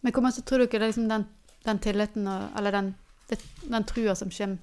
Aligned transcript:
Men 0.00 0.14
hvor 0.16 0.24
mye 0.24 0.42
tror 0.48 0.64
dere 0.64 0.86
liksom 0.88 1.08
den, 1.10 1.26
den 1.66 1.78
tilliten 1.84 2.28
og, 2.30 2.46
eller 2.56 2.72
den, 2.72 2.94
den 3.68 3.84
trua 3.84 4.14
som 4.16 4.30
kommer 4.32 4.58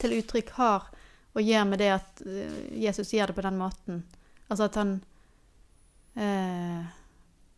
til 0.00 0.16
uttrykk, 0.18 0.50
har 0.58 0.90
å 1.32 1.40
gjøre 1.40 1.68
med 1.70 1.80
det 1.80 1.88
at 1.94 2.20
eh, 2.26 2.58
Jesus 2.82 3.14
gjør 3.14 3.26
det 3.30 3.36
på 3.38 3.44
den 3.46 3.56
måten? 3.60 4.02
Altså 4.50 4.68
at 4.68 4.76
han 4.76 4.92
eh, 6.12 6.84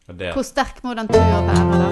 det, 0.06 0.30
Hvor 0.36 0.46
sterk 0.46 0.78
må 0.86 0.94
den 0.98 1.10
trua 1.10 1.42
være, 1.48 1.74
da? 1.82 1.88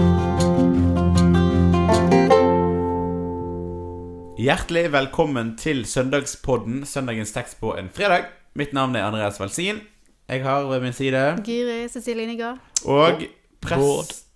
Hjertelig 4.40 4.86
velkommen 4.94 5.56
til 5.60 5.82
søndagspodden, 5.90 6.86
søndagens 6.86 7.34
tekst 7.34 7.58
på 7.60 7.74
en 7.76 7.90
fredag. 7.92 8.30
Mitt 8.54 8.72
navn 8.72 8.94
er 8.94 9.10
Andreas 9.10 9.42
Valsin. 9.42 9.82
Jeg 10.30 10.46
har 10.46 10.70
ved 10.70 10.86
min 10.86 10.94
side 10.94 11.42
Giri 11.44 11.88
Cecilie 11.90 12.30
Inigard. 12.30 12.62
Og 12.86 13.26
prest 13.60 14.29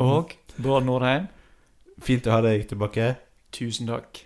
Og 0.00 0.32
Bård 0.56 0.86
Nordheim. 0.88 1.28
Fint 2.00 2.24
å 2.28 2.32
ha 2.32 2.40
deg 2.44 2.62
tilbake. 2.70 3.12
Tusen 3.52 3.88
takk. 3.90 4.22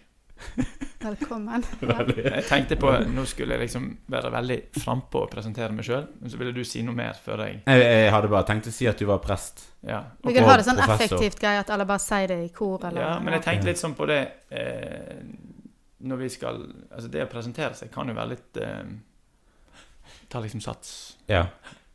Velkommen. 1.02 1.64
Jeg 2.18 2.44
tenkte 2.48 2.76
på 2.78 2.90
Nå 3.10 3.22
skulle 3.28 3.54
jeg 3.54 3.62
liksom 3.64 3.86
være 4.12 4.30
veldig 4.34 4.56
frampå 4.76 5.22
og 5.24 5.30
presentere 5.32 5.72
meg 5.72 5.86
sjøl, 5.86 6.04
men 6.20 6.32
så 6.32 6.40
ville 6.40 6.52
du 6.56 6.60
si 6.68 6.82
noe 6.84 6.96
mer 6.96 7.16
før 7.22 7.44
jeg 7.46 7.60
Jeg, 7.62 7.84
jeg 7.86 8.10
hadde 8.12 8.30
bare 8.32 8.46
tenkt 8.48 8.68
å 8.68 8.72
si 8.74 8.88
at 8.90 9.00
du 9.00 9.06
var 9.08 9.22
prest. 9.24 9.62
Ja. 9.86 10.02
Vi 10.26 10.34
kan 10.36 10.48
ha 10.48 10.56
det 10.60 10.66
sånn 10.66 10.80
professor. 10.80 11.16
effektivt 11.16 11.40
greie 11.40 11.62
at 11.62 11.72
alle 11.72 11.86
bare 11.88 12.02
sier 12.02 12.28
det 12.34 12.38
i 12.44 12.50
kor, 12.56 12.82
eller 12.90 13.06
ja 13.06 13.14
men 13.24 13.38
jeg 13.38 13.46
tenkte 13.46 13.70
litt 13.70 13.80
sånn 13.80 13.96
på 13.96 14.08
det 14.10 14.20
eh, 14.52 15.22
Når 16.04 16.22
vi 16.24 16.30
skal 16.34 16.60
Altså, 16.90 17.08
det 17.14 17.24
å 17.24 17.30
presentere 17.32 17.78
seg 17.78 17.92
kan 17.94 18.10
jo 18.10 18.16
være 18.18 18.34
litt 18.34 18.60
eh, 18.64 18.94
Ta 20.28 20.42
liksom 20.44 20.60
sats. 20.64 20.90
Ja. 21.30 21.46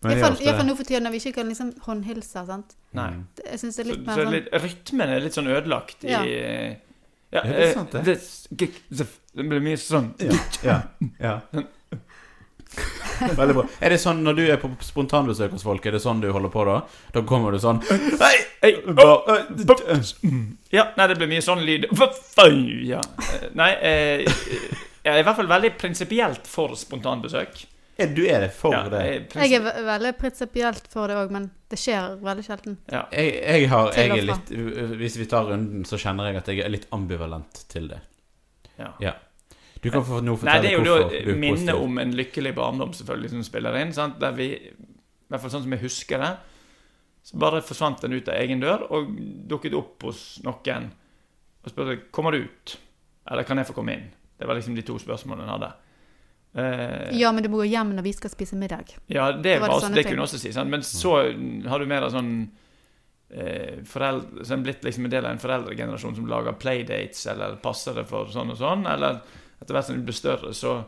Iallfall 0.05 0.38
ofte 0.39 0.66
nå 0.66 0.77
for 0.80 0.88
tiden 0.88 1.05
når 1.05 1.17
vi 1.17 1.23
ikke 1.25 1.41
kan 1.41 1.49
liksom 1.52 1.73
håndhilse. 1.85 2.45
sant? 2.47 2.78
Nei. 2.93 3.09
Mm. 3.13 3.25
Det- 3.35 3.45
Jeg 3.52 3.59
syns 3.59 3.75
det 3.75 3.85
er 3.85 3.89
litt 3.91 3.99
så 3.99 4.05
mer 4.16 4.23
sånn 4.25 4.31
litt, 4.34 4.48
rytmen 4.63 5.09
er 5.09 5.20
litt 5.21 5.34
sånn 5.38 5.47
ødelagt 5.47 6.03
i 6.05 6.09
Ja. 6.09 6.21
ja, 7.31 7.41
Er 7.44 7.53
det 7.53 7.67
eh, 7.67 7.73
sant, 7.73 7.91
det? 7.91 8.03
det? 8.05 9.08
Det 9.36 9.45
blir 9.50 9.59
mye 9.61 9.77
sånn 9.77 10.13
Ja. 10.19 10.39
ja, 10.63 10.81
ja. 11.19 11.39
Veldig 13.36 13.53
bra. 13.58 13.63
Er 13.81 13.89
det 13.89 13.97
sånn 14.00 14.22
når 14.23 14.36
du 14.38 14.41
er 14.53 14.58
på 14.61 14.69
spontanbesøk 14.86 15.52
hos 15.52 15.63
folk, 15.66 15.86
er 15.89 15.91
det 15.97 16.02
sånn 16.03 16.22
du 16.22 16.30
holder 16.31 16.52
på 16.53 16.63
da? 16.67 16.75
Da 17.16 17.23
kommer 17.28 17.52
du 17.52 17.58
sånn 17.61 17.81
Hei, 18.22 18.36
hei, 18.61 18.72
å, 18.86 19.08
å, 19.25 19.38
b- 19.50 19.75
mm. 20.30 20.44
Ja, 20.72 20.85
nei, 20.97 21.08
det 21.09 21.17
blir 21.17 21.28
mye 21.31 21.41
sånn 21.44 21.63
lyd. 21.66 21.88
Hva 21.97 22.08
faen, 22.13 22.61
Ja. 22.88 23.02
Eh, 23.33 23.50
Nei, 23.58 23.72
eh, 23.73 24.23
jeg 25.03 25.13
er 25.16 25.19
i 25.19 25.25
hvert 25.25 25.35
fall 25.41 25.50
veldig 25.50 25.73
prinsipielt 25.81 26.47
for 26.47 26.75
spontanbesøk. 26.80 27.66
Ja, 28.00 28.05
du 28.16 28.22
er 28.25 28.44
det 28.45 28.52
for 28.55 28.73
Ja, 28.73 28.83
det. 28.89 29.00
jeg 29.36 29.53
er 29.53 29.64
Jeg 29.64 29.64
er 29.64 29.83
veldig 29.88 30.11
prinsipielt 30.17 30.88
for 30.92 31.08
det 31.11 31.17
òg, 31.19 31.31
men 31.36 31.50
det 31.69 31.80
skjer 31.80 32.19
veldig 32.23 32.45
sjelden. 32.45 32.78
ja. 32.91 33.06
Jeg, 33.11 33.33
jeg, 33.44 33.69
har, 33.69 33.91
jeg 33.95 34.09
er 34.17 34.28
litt 34.30 34.53
Hvis 35.00 35.17
vi 35.19 35.25
tar 35.25 35.50
runden, 35.52 35.86
så 35.86 35.97
kjenner 36.00 36.30
jeg 36.31 36.38
at 36.41 36.47
jeg 36.47 36.64
er 36.66 36.69
litt 36.73 36.88
ambivalent 36.95 37.66
til 37.69 37.89
det. 37.91 38.00
Ja. 38.80 38.94
Ja. 39.03 39.14
Du 39.81 39.89
kan 39.91 40.03
få 40.03 40.19
fortelle 40.19 40.44
Nei, 40.44 40.59
det 40.61 40.72
er 40.73 40.78
jo 40.78 40.83
da 40.83 41.16
er 41.16 41.36
minnet 41.39 41.75
om 41.75 41.97
en 42.02 42.11
lykkelig 42.16 42.52
barndom 42.56 42.91
selvfølgelig 42.94 43.30
som 43.31 43.44
spiller 43.47 43.78
inn. 43.80 43.94
Sant? 43.95 44.17
Der 44.19 44.31
vi, 44.36 44.50
i 44.56 45.30
hvert 45.31 45.41
fall 45.44 45.53
sånn 45.53 45.63
som 45.63 45.75
jeg 45.75 45.84
husker 45.86 46.19
det, 46.19 46.31
så 47.23 47.38
bare 47.39 47.61
forsvant 47.63 48.02
den 48.03 48.16
ut 48.17 48.28
av 48.31 48.39
egen 48.41 48.59
dør 48.63 48.88
og 48.95 49.11
dukket 49.47 49.75
opp 49.78 50.03
hos 50.08 50.39
noen 50.44 50.89
og 51.59 51.72
spurte 51.72 51.97
kommer 52.16 52.31
du 52.31 52.45
ut, 52.47 52.78
eller 53.30 53.44
kan 53.44 53.59
jeg 53.59 53.67
få 53.67 53.75
komme 53.75 53.94
inn. 53.97 54.06
Det 54.39 54.47
var 54.47 54.56
liksom 54.56 54.75
de 54.75 54.84
to 54.88 54.95
spørsmålene 55.00 55.44
jeg 55.47 55.56
hadde. 55.58 55.72
Eh, 56.55 57.17
Ja, 57.19 57.31
men 57.31 57.44
du 57.44 57.50
må 57.50 57.58
gå 57.61 57.67
hjem 57.69 57.94
når 57.95 58.03
vi 58.03 58.14
skal 58.14 58.31
spise 58.33 58.55
middag. 58.58 58.95
Ja, 59.08 59.31
det, 59.31 59.59
var 59.61 59.69
det 59.80 59.94
det 59.95 60.03
kunne 60.08 60.23
jeg 60.23 60.28
også 60.28 60.39
si. 60.42 60.52
Sant? 60.56 60.69
Men 60.69 60.81
så 60.83 61.17
har 61.69 61.80
du 61.80 61.86
mer 61.86 62.08
av 62.08 62.11
sånn 62.16 62.31
eh, 63.30 63.81
foreldre, 63.86 64.45
Så 64.45 64.53
er 64.56 64.64
blitt 64.66 64.83
liksom 64.83 65.06
en 65.06 65.11
del 65.14 65.25
av 65.25 65.31
en 65.36 65.41
foreldregenerasjon 65.44 66.16
som 66.17 66.28
lager 66.28 66.58
playdates, 66.59 67.25
eller 67.30 67.59
passer 67.61 67.94
det 68.00 68.08
for 68.09 68.31
sånn 68.33 68.52
og 68.56 68.58
sånn. 68.58 68.88
Eller 68.89 69.22
etter 69.61 69.75
hvert 69.75 69.86
som 69.86 70.00
du 70.00 70.06
blir 70.08 70.17
større, 70.17 70.53
så 70.58 70.79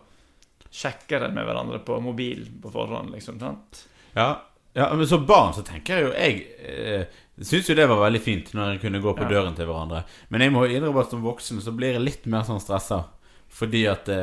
sjekker 0.71 1.27
en 1.27 1.35
med 1.35 1.45
hverandre 1.45 1.81
på 1.83 1.97
mobil 2.01 2.45
på 2.63 2.71
forhånd, 2.71 3.11
liksom. 3.11 3.39
sant? 3.39 3.85
Ja, 4.15 4.29
ja, 4.73 4.87
men 4.95 5.07
som 5.07 5.25
barn 5.27 5.51
så 5.53 5.61
tenker 5.67 5.97
jeg 5.97 6.03
jo 6.05 6.11
Jeg 6.15 6.35
eh, 6.63 7.05
syns 7.43 7.67
jo 7.67 7.75
det 7.75 7.87
var 7.91 7.99
veldig 8.05 8.21
fint 8.23 8.53
når 8.55 8.69
en 8.73 8.79
kunne 8.79 9.01
gå 9.03 9.11
på 9.17 9.25
Ja. 9.25 9.29
døren 9.29 9.55
til 9.55 9.67
hverandre. 9.67 10.05
Men 10.29 10.41
jeg 10.41 10.51
må 10.55 10.63
innrømme 10.65 11.01
at 11.03 11.09
som 11.11 11.21
voksen 11.23 11.59
så 11.61 11.73
blir 11.75 11.93
jeg 11.97 12.01
litt 12.05 12.25
mer 12.25 12.43
sånn 12.47 12.61
stressa. 12.63 13.03
Fordi 13.51 13.81
at 13.91 14.05
det, 14.07 14.19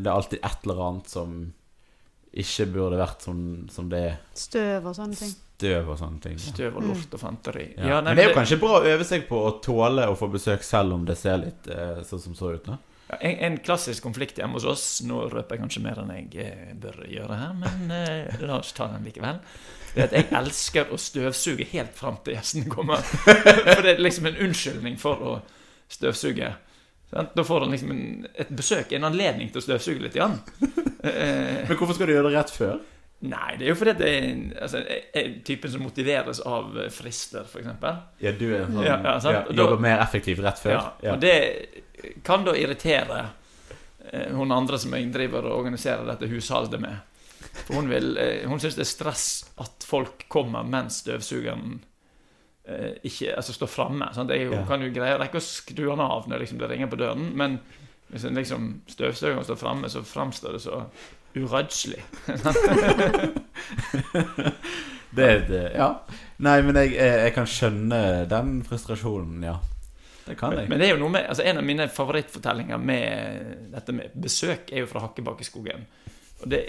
det 0.00 0.08
er 0.08 0.14
alltid 0.14 0.40
et 0.42 0.64
eller 0.66 0.84
annet 0.88 1.10
som 1.12 1.34
ikke 2.32 2.66
burde 2.72 2.96
vært 2.96 3.24
som, 3.26 3.40
som 3.70 3.88
det 3.92 3.98
er. 4.08 4.14
Støv 4.38 4.86
og 4.88 4.94
sånne 4.96 5.18
ting. 5.18 5.32
Støv 5.62 5.90
og 5.92 5.98
sånne 6.00 6.22
ting. 6.24 6.38
Støv 6.40 6.78
og 6.80 6.86
luft 6.88 7.12
og 7.14 7.20
fanteri. 7.20 7.66
Ja. 7.76 7.90
Ja, 7.90 7.98
nei, 8.00 8.14
men 8.14 8.18
det 8.18 8.24
er 8.24 8.32
jo 8.32 8.38
kanskje 8.38 8.58
bra 8.62 8.78
å 8.78 8.86
øve 8.88 9.04
seg 9.06 9.26
på 9.28 9.42
å 9.46 9.50
tåle 9.62 10.08
å 10.10 10.16
få 10.18 10.30
besøk 10.32 10.64
selv 10.66 10.96
om 10.96 11.04
det 11.06 11.18
ser 11.20 11.36
litt 11.44 11.68
eh, 11.70 12.00
sånn 12.08 12.24
som 12.24 12.38
så 12.38 12.54
ut. 12.56 12.66
nå? 12.72 12.78
Ja, 13.12 13.18
En, 13.20 13.36
en 13.46 13.58
klassisk 13.60 14.02
konflikt 14.06 14.38
hjemme 14.40 14.56
hos 14.56 14.64
oss 14.64 14.84
Nå 15.04 15.26
røper 15.28 15.58
jeg 15.58 15.60
kanskje 15.66 15.82
mer 15.84 15.98
enn 16.00 16.12
jeg 16.14 16.30
eh, 16.40 16.72
bør 16.80 17.02
gjøre 17.12 17.36
her, 17.36 17.52
men 17.60 17.92
eh, 18.00 18.40
la 18.48 18.58
oss 18.62 18.72
ta 18.72 18.88
den 18.94 19.04
likevel. 19.06 19.42
Det 19.92 20.00
er 20.00 20.08
at 20.08 20.16
jeg 20.16 20.30
elsker 20.40 20.88
å 20.88 20.96
støvsuge 20.96 21.68
helt 21.74 21.92
fram 21.98 22.16
til 22.24 22.38
gjesten 22.38 22.64
kommer. 22.72 23.04
For 23.68 23.84
det 23.84 23.98
er 23.98 24.00
liksom 24.02 24.30
en 24.32 24.40
unnskyldning 24.48 24.96
for 24.96 25.20
å 25.20 25.32
støvsuge. 25.92 26.54
Sant? 27.12 27.34
Da 27.36 27.44
får 27.44 27.60
han 27.66 27.70
liksom 27.74 27.90
en, 27.92 28.26
et 28.40 28.48
besøk, 28.56 28.92
en 28.96 29.04
anledning 29.04 29.50
til 29.52 29.60
å 29.60 29.64
støvsuge 29.66 30.00
litt. 30.06 30.14
Igjen. 30.16 30.38
Eh, 31.02 31.68
Men 31.68 31.76
hvorfor 31.76 31.94
skal 31.96 32.06
du 32.08 32.12
gjøre 32.14 32.30
det 32.30 32.38
rett 32.38 32.50
før? 32.56 32.80
nei, 33.22 33.52
det 33.54 33.66
er 33.66 33.68
jo 33.70 33.74
fordi 33.78 33.92
det 34.00 34.06
er, 34.10 34.38
altså, 34.64 34.80
er 35.14 35.26
typen 35.46 35.70
som 35.70 35.82
motiveres 35.84 36.40
av 36.42 36.72
eh, 36.82 36.88
frister, 36.90 37.44
f.eks. 37.46 37.68
Ja, 38.24 38.32
du 38.34 38.48
er 38.56 38.64
sånn 38.66 38.80
Ja, 38.82 38.96
ja, 39.04 39.12
sant. 39.22 39.36
ja, 39.36 39.42
Og 39.46 39.76
da- 39.76 39.76
mer 39.84 40.00
effektivt 40.02 40.40
rett 40.42 40.58
før? 40.58 40.72
Ja, 41.04 41.12
og 41.14 41.20
det 41.22 41.36
kan 42.26 42.42
da 42.48 42.56
irritere 42.58 43.20
eh, 44.10 44.32
hun 44.34 44.50
andre 44.50 44.78
som 44.82 44.96
jeg 44.96 45.12
driver 45.14 45.46
og 45.52 45.60
organiserer 45.60 46.02
dette 46.08 46.26
husholdet 46.32 46.80
med. 46.82 46.98
For 47.66 47.74
hun, 47.78 47.88
vil, 47.92 48.10
hun 48.50 48.58
syns 48.62 48.74
det 48.80 48.86
er 48.88 48.90
stress 48.90 49.26
at 49.62 49.84
folk 49.86 50.24
kommer 50.32 50.66
mens 50.66 51.02
støvsugeren 51.04 51.78
ikke 53.04 53.34
altså 53.36 53.52
står 53.56 53.70
framme. 53.70 54.08
Jeg 54.28 54.50
Ja. 54.52 54.64
kan 54.68 54.82
jo 54.82 54.90
greie 54.94 55.18
rekke 55.20 55.40
å 55.40 55.44
skru 55.44 55.86
den 55.90 56.00
av 56.00 56.28
når 56.28 56.38
liksom 56.44 56.58
det 56.58 56.70
ringer 56.70 56.86
på 56.92 56.96
døren, 57.00 57.30
men 57.36 57.60
hvis 58.12 58.24
en 58.28 58.34
liksom 58.36 58.80
støvsugeren 58.88 59.44
står 59.44 59.56
framme, 59.56 59.88
så 59.88 60.02
framstår 60.04 60.52
det 60.52 60.60
så 60.62 60.82
urødslig. 61.34 62.02
Det, 65.12 65.24
er 65.28 65.42
det, 65.48 65.62
ja. 65.76 65.90
Nei, 66.40 66.54
men 66.64 66.76
jeg, 66.80 66.94
jeg, 66.96 67.16
jeg 67.26 67.32
kan 67.36 67.48
skjønne 67.48 67.98
den 68.30 68.52
frustrasjonen, 68.64 69.42
ja. 69.44 69.58
Det 70.24 70.36
kan 70.40 70.54
jeg. 70.56 70.68
men 70.70 70.78
det 70.80 70.86
er 70.86 70.94
jo 70.94 71.00
noe 71.02 71.12
med, 71.12 71.26
altså 71.28 71.42
en 71.44 71.58
av 71.60 71.66
mine 71.66 71.84
favorittfortellinger 71.92 72.78
med 72.80 73.66
dette 73.74 73.92
med 73.96 74.14
besøk, 74.24 74.70
er 74.72 74.84
jo 74.84 74.88
fra 74.88 75.02
Hakkebakkeskogen. 75.04 75.84
Og 76.42 76.46
det, 76.48 76.60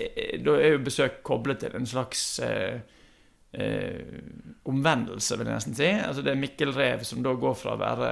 da 0.44 0.58
er 0.60 0.74
jo 0.76 0.82
besøk 0.84 1.22
koblet 1.26 1.62
til 1.64 1.78
en 1.80 1.88
slags 1.88 2.26
eh, 2.44 2.82
eh, 3.54 4.22
omvendelse, 4.70 5.38
vil 5.38 5.48
jeg 5.50 5.56
nesten 5.60 5.76
si. 5.78 5.90
Altså 5.92 6.24
det 6.26 6.32
er 6.34 6.40
Mikkel 6.42 6.74
Rev 6.76 7.04
som 7.08 7.24
da 7.26 7.34
går 7.38 7.56
fra 7.60 7.76
å 7.76 7.82
være 7.82 8.12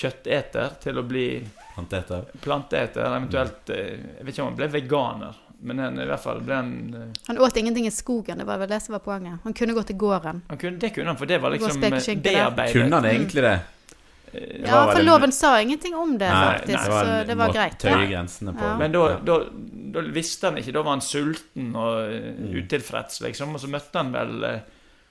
kjøtteter 0.00 0.76
til 0.80 0.98
å 0.98 1.02
bli 1.04 1.26
Planteter. 1.74 2.24
planteeter, 2.40 3.06
eventuelt 3.06 3.70
eh, 3.74 3.98
Jeg 4.18 4.24
vet 4.26 4.34
ikke 4.34 4.42
om 4.44 4.50
han 4.50 4.58
ble 4.58 4.68
veganer, 4.72 5.40
men 5.60 5.82
han, 5.82 5.98
i 6.00 6.06
hvert 6.08 6.22
fall 6.22 6.40
ble 6.44 6.56
han 6.56 6.70
eh, 6.96 7.18
Han 7.28 7.40
åt 7.44 7.56
ingenting 7.60 7.86
i 7.88 7.92
skogen, 7.94 8.40
det 8.40 8.46
var 8.48 8.60
vel 8.62 8.70
det 8.70 8.80
som 8.84 8.96
var 8.96 9.04
poenget. 9.04 9.40
Han 9.44 9.56
kunne 9.56 9.76
gå 9.76 9.84
til 9.90 9.98
gården. 10.00 10.42
han 10.48 10.58
kunne, 10.60 10.78
Det 10.80 10.92
kunne 10.94 11.12
han, 11.12 11.20
for 11.20 11.30
det 11.30 11.40
var 11.42 11.54
liksom 11.56 11.80
bearbeidet. 11.80 12.72
Kunne 12.72 12.96
han 12.96 13.10
egentlig 13.10 13.44
det? 13.44 13.58
Eh, 14.32 14.60
Ja, 14.66 14.84
for 14.92 15.02
loven 15.02 15.32
sa 15.32 15.56
ingenting 15.60 15.94
om 15.98 16.16
det, 16.18 16.28
Nei, 16.30 16.58
faktisk, 16.58 16.76
nei, 16.76 16.90
så 16.90 17.06
en 17.20 17.26
det 17.26 17.36
var 17.36 17.52
greit. 17.54 17.78
Tøye 17.82 18.10
Ja. 18.10 18.24
på. 18.52 18.64
Ja. 18.64 18.76
Men 18.78 18.92
da, 18.92 19.18
da, 19.26 19.38
da 19.96 20.00
visste 20.14 20.46
han 20.50 20.56
ikke. 20.60 20.72
Da 20.72 20.82
var 20.82 20.90
han 20.98 21.00
sulten 21.00 21.72
og 21.74 22.12
eh, 22.12 22.30
Mm. 22.38 22.52
utilfreds, 22.62 23.20
liksom. 23.26 23.54
Og 23.54 23.60
så 23.60 23.68
møtte 23.68 23.94
han 23.98 24.12
vel 24.12 24.44
eh, 24.44 24.60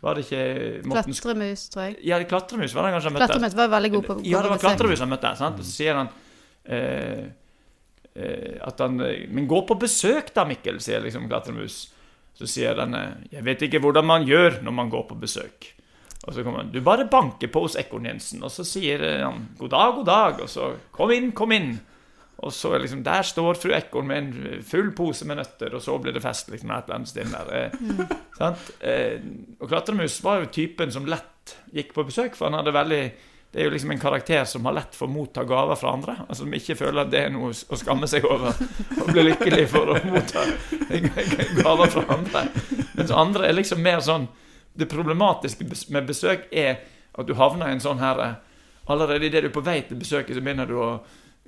Var 0.02 0.16
det 0.16 0.24
ikke 0.26 0.86
Morten 0.88 1.12
Klatremus, 1.14 1.70
tror 1.70 1.82
jeg. 1.90 1.98
Ja, 2.08 2.24
klatremus 2.24 2.74
var 2.74 2.84
det 2.88 2.94
kanskje 2.94 3.10
han 3.10 3.14
møtte. 3.18 3.26
Klatremus 3.28 3.56
var 3.60 3.68
veldig 3.68 3.92
god 3.92 4.06
på 4.08 4.16
Ja, 4.26 4.42
det 4.42 4.50
var 4.54 4.58
klatremus 4.58 5.00
han 5.04 5.10
møtte. 5.12 5.36
Sant? 5.38 5.60
Og 5.60 5.66
så 5.66 5.72
sier 5.76 5.96
han 6.00 6.10
eh, 6.66 7.26
eh, 8.16 8.58
at 8.64 8.80
han 8.80 8.96
Men 8.98 9.48
gå 9.48 9.60
på 9.68 9.76
besøk, 9.80 10.34
da, 10.34 10.46
Mikkel, 10.46 10.80
sier 10.80 11.02
liksom 11.04 11.28
klatremus. 11.28 11.90
Så 12.34 12.48
sier 12.48 12.76
denne 12.80 13.18
Jeg 13.32 13.44
vet 13.44 13.62
ikke 13.68 13.82
hvordan 13.84 14.06
man 14.08 14.24
gjør 14.26 14.62
når 14.64 14.72
man 14.72 14.90
går 14.90 15.04
på 15.10 15.20
besøk. 15.20 15.74
Og 16.28 16.34
så 16.36 16.44
kommer 16.44 16.64
han 16.64 16.72
Du 16.74 16.82
bare 16.84 17.08
banker 17.10 17.48
på 17.52 17.64
hos 17.64 17.78
Ekorn 17.80 18.10
Jensen, 18.10 18.44
og 18.44 18.52
så 18.52 18.66
sier 18.68 19.04
eh, 19.08 19.22
han 19.24 19.48
god 19.60 19.72
dag, 19.76 19.94
god 20.00 20.10
dag, 20.10 20.42
og 20.44 20.52
så 20.52 20.74
Kom 20.96 21.14
inn, 21.16 21.32
kom 21.32 21.54
inn. 21.56 21.72
Og 22.40 22.54
så 22.56 22.74
liksom, 22.78 23.04
Der 23.04 23.24
står 23.28 23.60
fru 23.60 23.74
Ekorn 23.76 24.08
med 24.08 24.18
en 24.18 24.64
full 24.68 24.92
pose 24.96 25.28
med 25.28 25.40
nøtter, 25.40 25.74
og 25.76 25.84
så 25.84 25.98
blir 26.00 26.16
det 26.16 26.24
fest 26.24 26.52
liksom 26.52 26.72
et 26.72 26.86
eller 26.88 27.00
annet 27.00 27.12
sted 27.12 27.34
der. 27.34 27.56
Eh, 27.56 28.06
sant? 28.38 28.70
Eh, 28.80 29.18
og 29.60 29.68
Klatremus 29.72 30.20
var 30.24 30.44
jo 30.44 30.54
typen 30.60 30.92
som 30.96 31.08
lett 31.10 31.58
gikk 31.74 31.96
på 31.96 32.06
besøk, 32.08 32.38
for 32.38 32.50
han 32.50 32.60
hadde 32.60 32.76
veldig 32.76 33.04
det 33.50 33.64
er 33.64 33.66
jo 33.66 33.72
liksom 33.74 33.92
en 33.92 34.02
karakter 34.02 34.44
som 34.46 34.68
har 34.70 34.76
lett 34.78 34.94
for 34.94 35.08
å 35.08 35.12
motta 35.12 35.42
gaver 35.42 35.78
fra 35.80 35.96
andre. 35.96 36.14
Altså 36.28 36.44
Som 36.44 36.52
ikke 36.54 36.76
føler 36.78 37.02
at 37.02 37.10
det 37.10 37.24
er 37.24 37.32
noe 37.34 37.50
å 37.50 37.78
skamme 37.82 38.06
seg 38.06 38.28
over. 38.30 38.54
Og 39.02 39.08
bli 39.10 39.24
lykkelig 39.26 39.64
for 39.72 39.90
å 39.90 39.96
motta 40.06 40.44
gaver 41.64 41.90
fra 41.96 42.04
andre. 42.14 42.44
Mens 42.94 43.10
andre 43.10 43.48
er 43.50 43.58
liksom 43.58 43.82
mer 43.82 44.04
sånn 44.06 44.28
det 44.80 44.88
problematiske 44.90 45.68
med 45.94 46.08
besøk 46.08 46.48
er 46.52 46.80
at 47.20 47.28
du 47.28 47.34
havner 47.36 47.68
i 47.70 47.76
en 47.78 47.84
sånn 47.84 48.00
her 48.02 48.20
eh, 48.26 48.38
Allerede 48.90 49.28
idet 49.28 49.44
du 49.44 49.48
er 49.52 49.54
på 49.54 49.62
vei 49.62 49.82
til 49.86 50.00
besøket, 50.02 50.34
så 50.34 50.42
begynner 50.42 50.66
du 50.66 50.74
å 50.82 50.88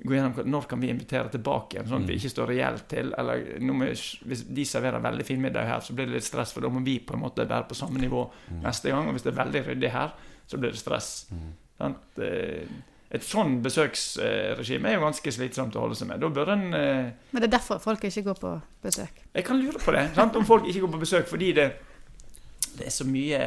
gå 0.06 0.14
gjennom 0.14 0.44
når 0.46 0.68
kan 0.70 0.78
vi 0.82 0.92
invitere 0.92 1.26
tilbake 1.32 1.74
igjen, 1.74 1.88
sånn 1.90 2.04
at 2.04 2.06
vi 2.06 2.14
Mm. 2.14 2.20
ikke 2.20 2.30
står 2.30 2.46
reelt 2.52 2.84
til. 2.88 3.10
Eller 3.18 3.42
nå 3.58 3.72
må 3.74 3.84
vi- 3.88 4.18
hvis 4.28 4.42
de 4.54 4.64
serverer 4.64 5.02
veldig 5.02 5.24
fin 5.26 5.40
middag 5.42 5.66
her, 5.66 5.80
så 5.80 5.92
blir 5.94 6.06
det 6.06 6.14
litt 6.14 6.22
stress, 6.28 6.52
for 6.52 6.60
da 6.60 6.68
må 6.68 6.84
vi 6.84 7.00
på 7.00 7.14
en 7.14 7.20
måte 7.24 7.42
være 7.48 7.66
på 7.68 7.74
samme 7.74 7.98
nivå 7.98 8.30
neste 8.62 8.90
gang. 8.90 9.08
Og 9.08 9.14
hvis 9.14 9.22
det 9.24 9.32
er 9.36 9.44
veldig 9.44 9.64
ryddig 9.66 9.90
her, 9.90 10.12
så 10.46 10.56
blir 10.60 10.70
det 10.70 10.78
stress. 10.78 11.26
Sant? 11.78 11.98
Eh, 12.18 12.64
Et 13.14 13.20
sånn 13.20 13.60
besøksregime 13.60 14.88
er 14.88 14.94
jo 14.94 15.00
ganske 15.04 15.32
slitsomt 15.34 15.74
å 15.76 15.82
holde 15.84 15.96
seg 15.98 16.08
med. 16.08 16.20
Da 16.22 16.28
bør 16.32 16.48
en 16.54 16.74
eh, 16.74 17.10
Men 17.32 17.42
det 17.42 17.48
er 17.52 17.58
derfor 17.58 17.78
folk 17.82 18.00
ikke 18.08 18.22
går 18.24 18.38
på 18.40 18.52
besøk. 18.84 19.18
Jeg 19.34 19.44
kan 19.44 19.60
lure 19.60 19.78
på 19.78 19.92
det. 19.92 20.14
Sant? 20.14 20.36
Om 20.36 20.44
folk 20.48 20.64
ikke 20.64 20.80
går 20.86 20.92
på 20.94 21.00
besøk 21.02 21.26
fordi 21.28 21.52
det, 21.54 21.66
det 22.78 22.86
er 22.88 22.94
så 22.94 23.04
mye 23.04 23.38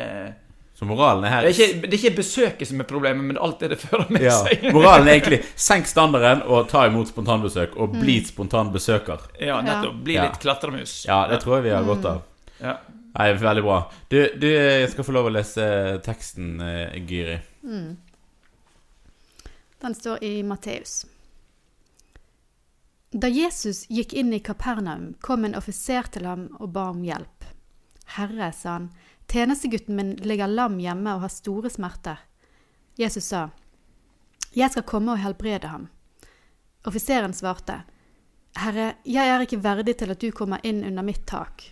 Så 0.76 0.86
moralen 0.86 1.24
er 1.24 1.30
her 1.32 1.42
det 1.46 1.52
er, 1.54 1.56
ikke, 1.56 1.82
det 1.88 1.94
er 1.94 2.00
ikke 2.04 2.18
besøket 2.18 2.68
som 2.68 2.80
er 2.84 2.88
problemet, 2.90 3.24
men 3.24 3.38
alt 3.40 3.60
det 3.64 3.70
det 3.74 3.78
fører 3.80 4.10
med 4.12 4.22
ja, 4.28 4.34
seg. 4.44 4.66
Moralen 4.76 5.08
er 5.08 5.16
egentlig 5.20 5.40
senk 5.56 5.88
standarden 5.88 6.42
og 6.52 6.68
ta 6.70 6.86
imot 6.90 7.08
spontanbesøk, 7.14 7.78
og 7.80 7.96
bli 7.96 8.18
Mm. 8.20 8.26
spontanbesøker. 8.34 9.24
Ja, 9.40 9.62
nettopp. 9.64 10.02
Bli 10.04 10.18
Ja. 10.20 10.26
litt 10.28 10.40
klatremus. 10.44 11.06
Ja, 11.08 11.22
det 11.32 11.40
tror 11.44 11.58
jeg 11.58 11.70
vi 11.70 11.76
har 11.78 11.84
godt 11.88 12.06
av. 12.06 12.22
Ja. 12.60 12.76
Nei, 13.16 13.30
Veldig 13.40 13.64
bra. 13.64 13.78
Du, 14.12 14.18
du 14.36 14.48
jeg 14.52 14.90
skal 14.92 15.04
få 15.08 15.14
lov 15.16 15.30
å 15.30 15.32
lese 15.38 15.66
teksten, 16.04 16.60
eh, 16.60 16.98
Gyri. 17.08 17.38
Mm. 17.64 17.96
Den 19.82 19.96
står 19.96 20.24
i 20.24 20.34
Matteus. 20.44 21.06
Da 23.16 23.30
Jesus 23.32 23.86
gikk 23.88 24.14
inn 24.14 24.34
i 24.36 24.40
Kapernaum, 24.44 25.14
kom 25.24 25.46
en 25.48 25.56
offiser 25.56 26.04
til 26.12 26.26
ham 26.28 26.50
og 26.60 26.74
ba 26.76 26.90
om 26.92 27.04
hjelp. 27.08 27.46
Herre, 28.18 28.52
sa 28.54 28.74
han, 28.76 28.90
tjenestegutten 29.36 29.96
min 29.96 30.16
ligger 30.16 30.48
lam 30.48 30.78
hjemme 30.80 31.12
og 31.16 31.26
har 31.26 31.32
store 31.34 31.70
smerter. 31.70 32.22
Jesus 32.96 33.26
sa, 33.28 33.50
Jeg 34.54 34.72
skal 34.72 34.86
komme 34.88 35.12
og 35.12 35.20
helbrede 35.20 35.68
ham. 35.68 35.90
Offiseren 36.88 37.34
svarte, 37.36 37.82
Herre, 38.56 38.94
jeg 39.04 39.28
er 39.28 39.44
ikke 39.44 39.60
verdig 39.60 39.98
til 40.00 40.14
at 40.14 40.22
du 40.24 40.30
kommer 40.32 40.64
inn 40.64 40.80
under 40.88 41.04
mitt 41.04 41.26
tak, 41.28 41.66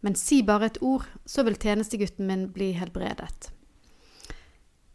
men 0.00 0.16
si 0.16 0.40
bare 0.42 0.70
et 0.70 0.80
ord, 0.80 1.04
så 1.28 1.44
vil 1.44 1.60
tjenestegutten 1.60 2.26
min 2.30 2.46
bli 2.54 2.70
helbredet. 2.72 3.50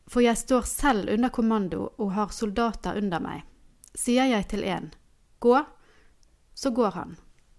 For 0.10 0.26
jeg 0.26 0.42
står 0.42 0.66
selv 0.66 1.14
under 1.14 1.30
kommando 1.30 1.92
og 2.00 2.16
har 2.18 2.34
soldater 2.34 2.98
under 2.98 3.22
meg. 3.22 3.46
Sier 3.94 4.26
jeg 4.32 4.50
til 4.50 4.66
en, 4.66 4.90
gå, 5.38 5.62
så 6.58 6.74
går 6.74 6.98
han, 6.98 7.18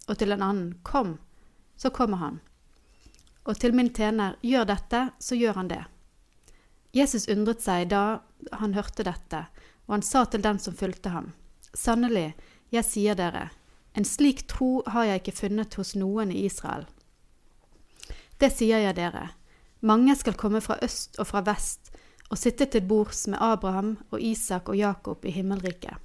og 0.08 0.18
til 0.18 0.34
en 0.34 0.42
annen, 0.42 0.74
kom, 0.82 1.20
så 1.78 1.94
kommer 1.94 2.26
han. 2.26 2.42
Og 3.48 3.56
til 3.56 3.72
min 3.72 3.88
tjener, 3.94 4.36
gjør 4.44 4.66
dette, 4.68 5.00
så 5.18 5.36
gjør 5.38 5.56
han 5.62 5.70
det. 5.72 5.84
Jesus 6.92 7.28
undret 7.32 7.64
seg 7.64 7.88
da 7.88 8.20
han 8.60 8.76
hørte 8.76 9.06
dette, 9.06 9.46
og 9.88 9.96
han 9.96 10.04
sa 10.04 10.24
til 10.28 10.44
den 10.44 10.60
som 10.60 10.76
fulgte 10.76 11.12
ham, 11.12 11.32
sannelig, 11.72 12.34
jeg 12.72 12.84
sier 12.84 13.16
dere, 13.16 13.48
en 13.96 14.04
slik 14.04 14.44
tro 14.52 14.82
har 14.86 15.08
jeg 15.08 15.22
ikke 15.22 15.36
funnet 15.40 15.76
hos 15.80 15.94
noen 15.96 16.32
i 16.32 16.44
Israel. 16.44 16.84
Det 18.38 18.50
sier 18.52 18.84
jeg 18.84 18.96
dere, 18.98 19.30
mange 19.80 20.14
skal 20.18 20.36
komme 20.38 20.60
fra 20.60 20.76
øst 20.84 21.16
og 21.18 21.30
fra 21.30 21.42
vest, 21.46 21.92
og 22.28 22.36
sitte 22.36 22.66
til 22.68 22.84
bords 22.84 23.24
med 23.32 23.40
Abraham 23.40 23.94
og 24.10 24.20
Isak 24.20 24.68
og 24.68 24.76
Jakob 24.76 25.24
i 25.24 25.32
himmelriket. 25.32 25.96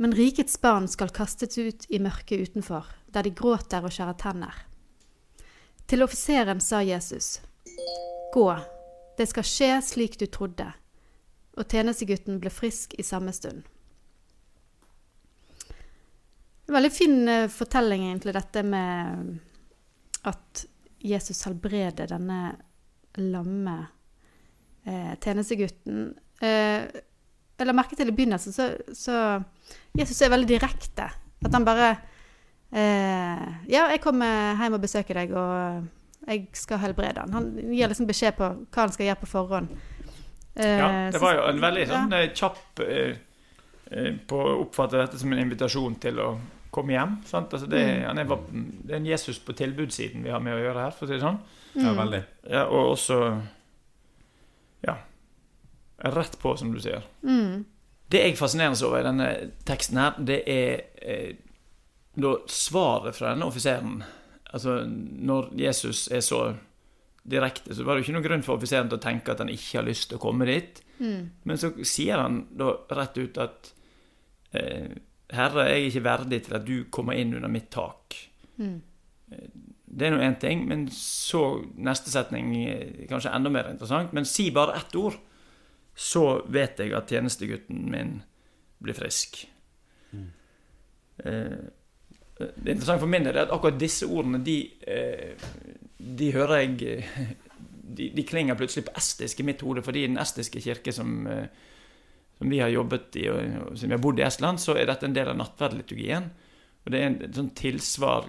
Men 0.00 0.14
rikets 0.16 0.56
barn 0.60 0.88
skal 0.88 1.12
kastes 1.12 1.58
ut 1.58 1.84
i 1.88 2.00
mørket 2.00 2.48
utenfor, 2.48 2.88
der 3.12 3.24
de 3.24 3.34
gråter 3.36 3.84
og 3.84 3.92
skjærer 3.92 4.16
tenner. 4.20 4.56
Til 5.86 6.02
offiseren 6.02 6.60
sa 6.60 6.82
Jesus, 6.82 7.40
Gå, 8.34 8.48
det 9.16 9.28
skal 9.30 9.46
skje 9.46 9.70
slik 9.86 10.18
du 10.18 10.26
trodde. 10.26 10.66
Og 11.56 11.64
tjenestegutten 11.70 12.40
ble 12.42 12.50
frisk 12.52 12.96
i 12.98 13.04
samme 13.06 13.32
stund. 13.32 13.62
Veldig 16.66 16.90
fin 16.90 17.28
eh, 17.30 17.46
fortelling, 17.52 18.08
egentlig, 18.08 18.34
dette 18.34 18.62
med 18.66 19.36
at 20.26 20.64
Jesus 21.06 21.44
helbreder 21.46 22.10
denne 22.10 22.40
lamme 23.22 23.76
eh, 24.82 25.14
tjenestegutten. 25.22 26.10
Eh, 26.42 26.88
jeg 27.56 27.68
la 27.70 27.76
merke 27.76 27.96
til 27.96 28.10
i 28.10 28.16
begynnelsen, 28.16 28.52
så, 28.52 28.72
så 28.92 29.38
Jesus 29.96 30.18
er 30.20 30.34
veldig 30.34 30.50
direkte. 30.50 31.06
At 31.46 31.54
han 31.54 31.64
bare 31.64 31.94
Ja, 32.72 33.84
jeg 33.92 34.00
kommer 34.02 34.56
hjem 34.60 34.74
og 34.76 34.82
besøker 34.82 35.14
deg, 35.20 35.32
og 35.36 35.86
jeg 36.26 36.48
skal 36.58 36.78
helbrede 36.82 37.22
han. 37.22 37.32
Han 37.36 37.46
gir 37.72 37.88
liksom 37.88 38.08
beskjed 38.08 38.36
på 38.38 38.48
hva 38.64 38.82
han 38.86 38.92
skal 38.94 39.06
gjøre 39.06 39.20
på 39.22 39.28
forhånd. 39.30 39.68
Eh, 40.56 40.78
Ja, 40.80 40.88
det 41.12 41.20
var 41.22 41.34
jo 41.36 41.46
en 41.50 41.60
veldig 41.62 41.86
sånn 41.90 42.10
ja. 42.16 42.26
kjapp 42.34 42.80
eh, 42.80 43.16
eh, 43.92 44.12
på 44.26 44.36
å 44.40 44.54
oppfatte 44.64 44.98
dette 44.98 45.18
som 45.20 45.32
en 45.32 45.42
invitasjon 45.44 45.98
til 46.00 46.18
å 46.20 46.30
komme 46.74 46.92
hjem. 46.96 47.18
Sant? 47.28 47.52
Altså 47.54 47.68
det, 47.70 47.82
Mm. 47.86 48.06
han 48.06 48.18
er, 48.18 48.24
det 48.84 48.92
er 48.92 48.96
en 48.96 49.06
Jesus 49.06 49.38
på 49.38 49.52
tilbudssiden 49.56 50.24
vi 50.24 50.30
har 50.30 50.40
med 50.40 50.54
å 50.56 50.60
gjøre 50.64 50.82
her, 50.82 50.90
for 50.90 51.06
å 51.06 51.08
si 51.08 51.14
det 51.14 51.22
sånn. 51.22 51.38
Ja, 51.76 51.92
Mm. 51.92 51.96
veldig. 52.02 52.22
Ja, 52.50 52.64
og 52.66 52.96
også 52.96 53.42
Ja. 54.82 54.96
Rett 55.98 56.38
på, 56.38 56.56
som 56.58 56.72
du 56.74 56.80
sier. 56.80 57.02
Mm. 57.24 57.64
Det 58.10 58.20
jeg 58.22 58.36
fascineres 58.38 58.82
over 58.82 59.00
i 59.00 59.02
denne 59.02 59.50
teksten 59.64 59.96
her, 59.98 60.12
det 60.18 60.42
er 60.46 60.82
eh, 61.02 61.32
da 62.16 62.32
svaret 62.48 63.16
fra 63.16 63.32
denne 63.32 63.48
offiseren. 63.48 64.00
Altså, 64.56 64.78
når 64.88 65.50
Jesus 65.60 66.06
er 66.08 66.22
så 66.24 66.40
direkte, 67.26 67.74
så 67.74 67.84
var 67.84 67.96
det 67.96 68.02
jo 68.02 68.06
ikke 68.06 68.16
noen 68.16 68.26
grunn 68.28 68.44
for 68.46 68.56
offiseren 68.56 68.88
til 68.90 69.00
å 69.00 69.02
tenke 69.02 69.34
at 69.34 69.42
han 69.42 69.52
ikke 69.52 69.80
har 69.80 69.86
lyst 69.88 70.08
til 70.10 70.20
å 70.20 70.22
komme 70.22 70.48
dit. 70.48 70.80
Mm. 70.98 71.28
Men 71.44 71.60
så 71.60 71.72
sier 71.84 72.22
han 72.22 72.44
da 72.56 72.72
rett 72.96 73.18
ut 73.18 73.40
at 73.42 73.72
eh, 74.56 74.96
Herre, 75.36 75.66
jeg 75.68 75.80
er 75.80 75.88
ikke 75.90 76.06
verdig 76.06 76.42
til 76.46 76.56
at 76.56 76.66
du 76.68 76.76
kommer 76.94 77.18
inn 77.18 77.34
under 77.36 77.50
mitt 77.52 77.68
tak. 77.74 78.16
Mm. 78.56 78.78
Det 79.26 80.06
er 80.06 80.14
nå 80.14 80.22
én 80.22 80.38
ting, 80.40 80.62
men 80.70 80.86
så 80.94 81.42
neste 81.74 82.12
setning 82.14 82.54
eh, 82.62 83.04
kanskje 83.10 83.34
enda 83.34 83.52
mer 83.52 83.72
interessant. 83.72 84.14
Men 84.16 84.28
si 84.28 84.48
bare 84.54 84.78
ett 84.78 84.96
ord, 84.96 85.18
så 85.96 86.38
vet 86.52 86.80
jeg 86.80 86.94
at 86.96 87.10
tjenestegutten 87.10 87.84
min 87.90 88.16
blir 88.84 88.96
frisk. 88.96 89.42
Eh, 91.24 91.58
det 92.36 92.68
er 92.68 92.74
interessant 92.74 93.00
for 93.00 93.08
min 93.08 93.24
del 93.24 93.38
at 93.40 93.52
akkurat 93.52 93.78
disse 93.80 94.06
ordene, 94.06 94.42
de, 94.44 94.58
eh, 94.86 95.44
de 95.96 96.32
hører 96.34 96.58
jeg 96.60 96.88
eh, 96.90 97.12
de, 97.96 98.10
de 98.12 98.24
klinger 98.28 98.58
plutselig 98.58 98.84
på 98.88 98.96
estisk 99.00 99.40
i 99.40 99.46
mitt 99.48 99.62
hode, 99.64 99.84
fordi 99.84 100.02
i 100.04 100.10
den 100.10 100.20
estiske 100.20 100.60
kirke 100.60 100.92
som, 100.92 101.22
eh, 101.32 101.46
som 102.36 102.50
vi 102.52 102.60
har 102.60 102.68
jobbet 102.74 103.16
i, 103.22 103.28
og 103.30 103.78
som 103.78 103.88
vi 103.88 103.96
har 103.96 104.02
bodd 104.04 104.20
i 104.20 104.26
Estland, 104.26 104.60
så 104.60 104.76
er 104.76 104.90
dette 104.90 105.08
en 105.08 105.16
del 105.16 105.32
av 105.32 105.38
nattverdliturgien. 105.40 106.28
Og 106.84 106.92
det 106.92 107.00
er 107.00 107.08
en, 107.08 107.16
et 107.24 107.38
sånn 107.38 107.54
tilsvar 107.56 108.28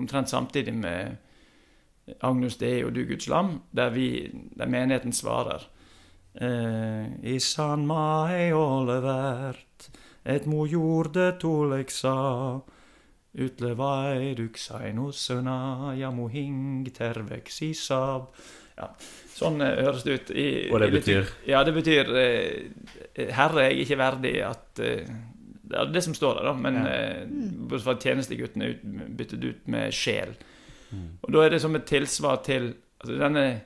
omtrent 0.00 0.32
samtidig 0.32 0.74
med 0.74 2.18
Agnus 2.26 2.58
Dei 2.58 2.80
og 2.82 2.96
Du 2.96 3.04
Guds 3.06 3.28
lam, 3.30 3.60
der, 3.70 3.94
vi, 3.94 4.26
der 4.58 4.68
menigheten 4.68 5.14
svarer 5.16 5.68
I 6.34 7.38
San 7.44 7.86
mai 7.86 8.50
ole 8.56 8.98
vært, 9.04 9.88
et 10.24 10.48
mo 10.50 10.66
jorde 10.68 11.30
tolek 11.40 11.92
sa, 13.32 13.42
utlevai 13.44 14.34
duksainussena, 14.34 15.94
ja 15.96 16.10
mo 16.10 16.28
tervek 16.28 17.50
sisab. 17.50 18.32
Ja, 18.76 18.88
sånn 19.34 19.60
eh, 19.60 19.82
høres 19.84 20.02
det 20.02 20.12
ut. 20.12 20.30
I, 20.30 20.70
Og 20.72 20.80
det 20.80 20.90
betyr? 20.92 21.24
Ja, 21.46 21.62
det 21.64 21.74
betyr 21.74 22.08
eh, 22.16 22.70
Herre, 23.32 23.66
jeg 23.68 23.72
er 23.72 23.82
ikke 23.84 23.98
verdig 23.98 24.42
at 24.42 24.78
eh, 24.80 25.06
Det 25.72 25.78
er 25.78 25.92
det 25.92 26.02
som 26.04 26.14
står 26.14 26.34
der, 26.38 26.44
da. 26.44 26.52
Men 26.52 26.74
Ja. 26.74 26.86
eh, 26.88 27.26
bortsett 27.68 28.02
tjenestegutten 28.02 28.62
er 28.62 28.68
ut, 28.74 28.82
byttet 29.16 29.44
ut 29.44 29.68
med 29.68 29.92
sjel. 29.92 30.34
Mm. 30.90 31.18
Og 31.22 31.32
da 31.32 31.44
er 31.44 31.50
det 31.50 31.60
som 31.60 31.76
et 31.76 31.84
tilsvar 31.86 32.42
til 32.44 32.74
altså 33.00 33.18
denne 33.18 33.60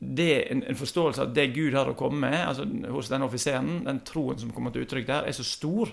det, 0.00 0.50
en, 0.50 0.62
en 0.64 0.76
forståelse 0.76 1.22
av 1.22 1.34
det 1.34 1.46
Gud 1.54 1.74
har 1.74 1.90
å 1.90 1.94
komme 1.94 2.30
med 2.30 2.46
altså 2.48 2.64
hos 2.90 3.08
den 3.08 3.22
offiseren, 3.22 3.82
den 3.84 4.00
troen 4.00 4.38
som 4.38 4.50
kommer 4.50 4.70
til 4.72 4.82
uttrykk 4.86 5.06
der, 5.06 5.26
er 5.28 5.32
så 5.32 5.44
stor 5.44 5.92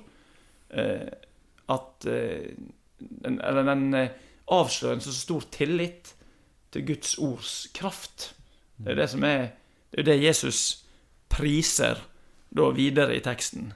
at 0.69 2.05
eh, 2.05 2.53
den, 2.97 3.41
Eller 3.41 3.63
den 3.63 3.93
eh, 3.93 4.09
avslører 4.47 4.97
en 4.97 5.01
så 5.01 5.13
stor 5.13 5.45
tillit 5.51 6.13
til 6.71 6.85
Guds 6.87 7.17
ords 7.17 7.67
kraft. 7.73 8.33
Det 8.77 8.91
er 8.91 9.01
det 9.01 9.09
som 9.09 9.23
er 9.23 9.51
Det 9.91 9.99
er 9.99 10.03
det 10.03 10.23
Jesus 10.23 10.83
priser 11.29 12.01
da 12.49 12.69
videre 12.71 13.15
i 13.15 13.23
teksten, 13.23 13.73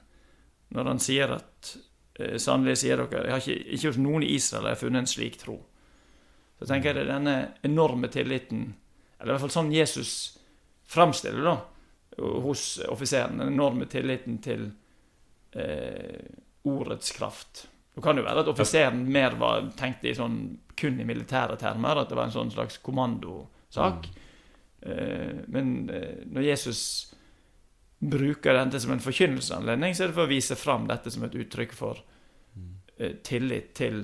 når 0.68 0.84
han 0.84 1.00
sier 1.00 1.32
at 1.32 1.76
eh, 2.20 2.36
Sannelig 2.38 2.76
sier 2.82 3.00
dere, 3.00 3.24
jeg 3.24 3.32
har 3.32 3.40
ikke, 3.40 3.72
ikke 3.76 3.88
hos 3.88 3.98
noen 4.00 4.22
i 4.22 4.34
Israel 4.36 4.68
har 4.68 4.74
jeg 4.74 4.82
funnet 4.84 5.00
en 5.00 5.08
slik 5.08 5.38
tro. 5.40 5.56
Så 6.58 6.68
tenker 6.68 6.92
jeg 6.92 6.98
det 6.98 7.02
er 7.06 7.14
denne 7.14 7.36
enorme 7.64 8.08
tilliten, 8.12 8.74
eller 9.18 9.32
i 9.32 9.34
hvert 9.34 9.44
fall 9.46 9.56
sånn 9.56 9.72
Jesus 9.72 10.38
framstiller 10.84 11.48
da, 11.48 11.56
hos 12.44 12.78
offiseren, 12.92 13.40
den 13.40 13.54
enorme 13.54 13.88
tilliten 13.88 14.38
til 14.44 14.68
eh, 15.56 16.20
ordets 16.68 17.12
kraft. 17.16 17.66
Det 17.94 18.02
kan 18.04 18.16
jo 18.16 18.24
være 18.24 18.44
at 18.44 18.50
offiseren 18.52 19.02
mer 19.12 19.36
var 19.40 19.66
tenkt 19.76 20.04
i 20.08 20.14
sånn, 20.16 20.38
kun 20.78 21.00
i 21.00 21.06
militære 21.06 21.58
termer, 21.60 22.00
at 22.00 22.10
det 22.10 22.16
var 22.16 22.30
en 22.30 22.34
sånn 22.34 22.52
slags 22.54 22.78
kommandosak. 22.84 24.08
Mm. 24.82 25.42
men 25.54 25.66
eh, 25.94 26.24
når 26.26 26.42
Jesus 26.42 26.80
bruker 28.02 28.56
dette 28.56 28.80
som 28.82 28.90
en 28.90 29.02
forkynnelsesanledning, 29.04 29.94
så 29.94 30.02
er 30.02 30.10
det 30.10 30.16
for 30.16 30.26
å 30.26 30.32
vise 30.32 30.56
fram 30.58 30.88
dette 30.88 31.12
som 31.14 31.22
et 31.22 31.36
uttrykk 31.38 31.76
for 31.78 32.00
eh, 32.98 33.12
tillit 33.22 33.70
til 33.78 34.00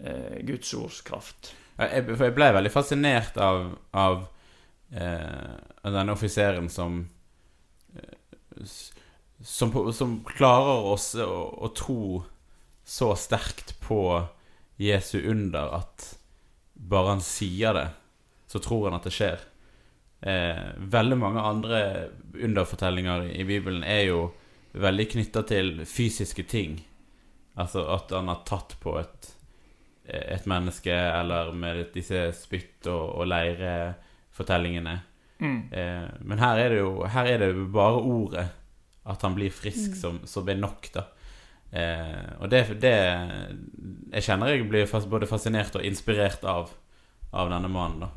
eh, 0.00 0.38
Guds 0.48 0.72
ords 0.78 1.02
kraft. 1.04 1.52
Jeg, 1.76 2.06
for 2.08 2.24
jeg 2.24 2.36
ble 2.38 2.48
veldig 2.56 2.72
fascinert 2.72 3.36
av, 3.36 3.66
av 3.92 4.24
eh, 4.96 5.52
av 5.82 5.92
denne 5.92 6.12
offiseren 6.12 6.68
som 6.70 7.08
eh, 7.96 8.64
som, 9.44 9.72
som 9.92 10.18
klarer 10.24 10.86
oss 10.92 11.12
å, 11.14 11.38
å 11.62 11.70
tro 11.76 12.22
så 12.84 13.12
sterkt 13.18 13.74
på 13.82 14.02
Jesu 14.82 15.20
under 15.30 15.74
at 15.78 16.06
bare 16.74 17.14
han 17.14 17.24
sier 17.24 17.76
det, 17.76 17.88
så 18.50 18.58
tror 18.62 18.88
han 18.88 18.98
at 18.98 19.06
det 19.06 19.14
skjer. 19.14 19.44
Eh, 20.22 20.64
veldig 20.92 21.18
mange 21.18 21.42
andre 21.42 21.82
underfortellinger 22.34 23.28
i 23.34 23.44
Bibelen 23.46 23.84
er 23.86 24.06
jo 24.08 24.24
veldig 24.72 25.06
knytta 25.14 25.44
til 25.46 25.84
fysiske 25.86 26.46
ting. 26.48 26.80
Altså 27.58 27.84
at 27.94 28.12
han 28.14 28.30
har 28.32 28.42
tatt 28.48 28.78
på 28.82 28.96
et 29.00 29.32
et 30.04 30.46
menneske, 30.46 30.92
eller 30.92 31.52
med 31.52 31.86
disse 31.94 32.32
spytt- 32.34 32.88
og, 32.90 33.20
og 33.20 33.28
leirefortellingene. 33.30 34.96
Mm. 35.38 35.72
Eh, 35.72 36.08
men 36.20 36.38
her 36.42 36.58
er 36.58 36.74
det 36.74 36.80
jo 36.80 37.04
her 37.10 37.26
er 37.26 37.38
det 37.38 37.48
jo 37.52 37.66
bare 37.74 38.02
ordet, 38.02 38.46
at 39.04 39.22
han 39.22 39.34
blir 39.34 39.50
frisk, 39.50 39.90
Mm. 39.92 40.00
som, 40.00 40.20
som 40.26 40.48
er 40.48 40.54
nok, 40.60 40.88
da. 40.94 41.04
Eh, 41.72 42.36
og 42.40 42.50
det, 42.52 42.66
det 42.82 42.92
Jeg 44.12 44.22
kjenner 44.26 44.52
jeg 44.52 44.68
blir 44.68 44.86
fast, 44.86 45.08
både 45.08 45.26
fascinert 45.26 45.74
og 45.78 45.84
inspirert 45.88 46.44
av, 46.44 46.70
av 47.32 47.48
denne 47.50 47.68
mannen, 47.72 48.00
da. 48.04 48.10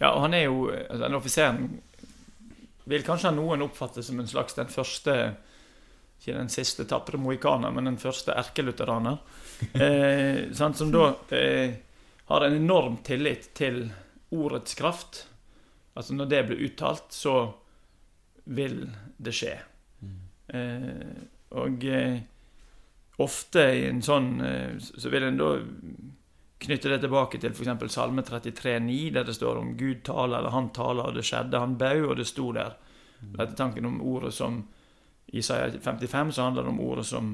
Ja, 0.00 0.12
og 0.14 0.22
han 0.22 0.34
er 0.34 0.44
jo 0.46 0.68
altså, 0.70 1.02
Den 1.02 1.18
offiseren 1.18 1.64
vil 2.88 3.02
kanskje 3.04 3.28
av 3.28 3.36
noen 3.36 3.62
oppfatte 3.66 4.02
som 4.02 4.18
en 4.22 4.26
slags 4.30 4.54
den 4.56 4.70
første 4.72 5.16
Ikke 6.20 6.38
den 6.38 6.48
siste 6.48 6.86
tapre 6.88 7.18
mohikaner, 7.20 7.70
men 7.74 7.84
den 7.90 7.98
første 8.00 8.32
erkelutheraner. 8.36 9.18
Eh, 9.74 10.46
sant, 10.56 10.78
som 10.78 10.88
da 10.92 11.10
eh, 11.36 11.74
har 12.30 12.44
en 12.46 12.54
enorm 12.56 12.94
tillit 13.04 13.50
til 13.54 13.90
ordets 14.32 14.72
kraft. 14.78 15.26
Altså 15.92 16.14
når 16.16 16.30
det 16.30 16.38
blir 16.48 16.62
uttalt, 16.64 17.10
så 17.12 17.34
vil 18.48 18.86
det 19.20 19.34
skje. 19.36 19.52
Eh, 20.54 21.22
og 21.60 21.84
eh, 21.84 22.20
ofte 23.22 23.62
i 23.76 23.84
en 23.86 24.00
sånn 24.02 24.40
eh, 24.42 24.78
Så 24.80 25.10
vil 25.12 25.26
en 25.28 25.36
da 25.38 25.50
knytte 26.60 26.90
det 26.90 26.98
tilbake 27.04 27.38
til 27.40 27.54
f.eks. 27.54 27.92
Salme 27.94 28.24
33,9, 28.26 28.96
der 29.14 29.24
det 29.24 29.34
står 29.36 29.60
om 29.62 29.76
Gud 29.78 30.02
taler, 30.04 30.40
eller 30.40 30.52
Han 30.52 30.68
taler, 30.76 31.08
og 31.08 31.16
det 31.16 31.24
skjedde. 31.24 31.60
Han 31.62 31.78
bau, 31.80 32.10
og 32.10 32.18
det 32.18 32.26
sto 32.28 32.50
der. 32.52 32.74
Dette 33.20 33.46
er 33.54 33.56
tanken 33.56 33.88
om 33.88 34.00
ordet 34.04 34.34
som 34.36 34.58
I 35.32 35.38
Isaiah 35.38 35.72
55 35.80 36.34
så 36.34 36.42
handler 36.42 36.66
det 36.66 36.72
om 36.74 36.82
ordet 36.84 37.06
som 37.06 37.30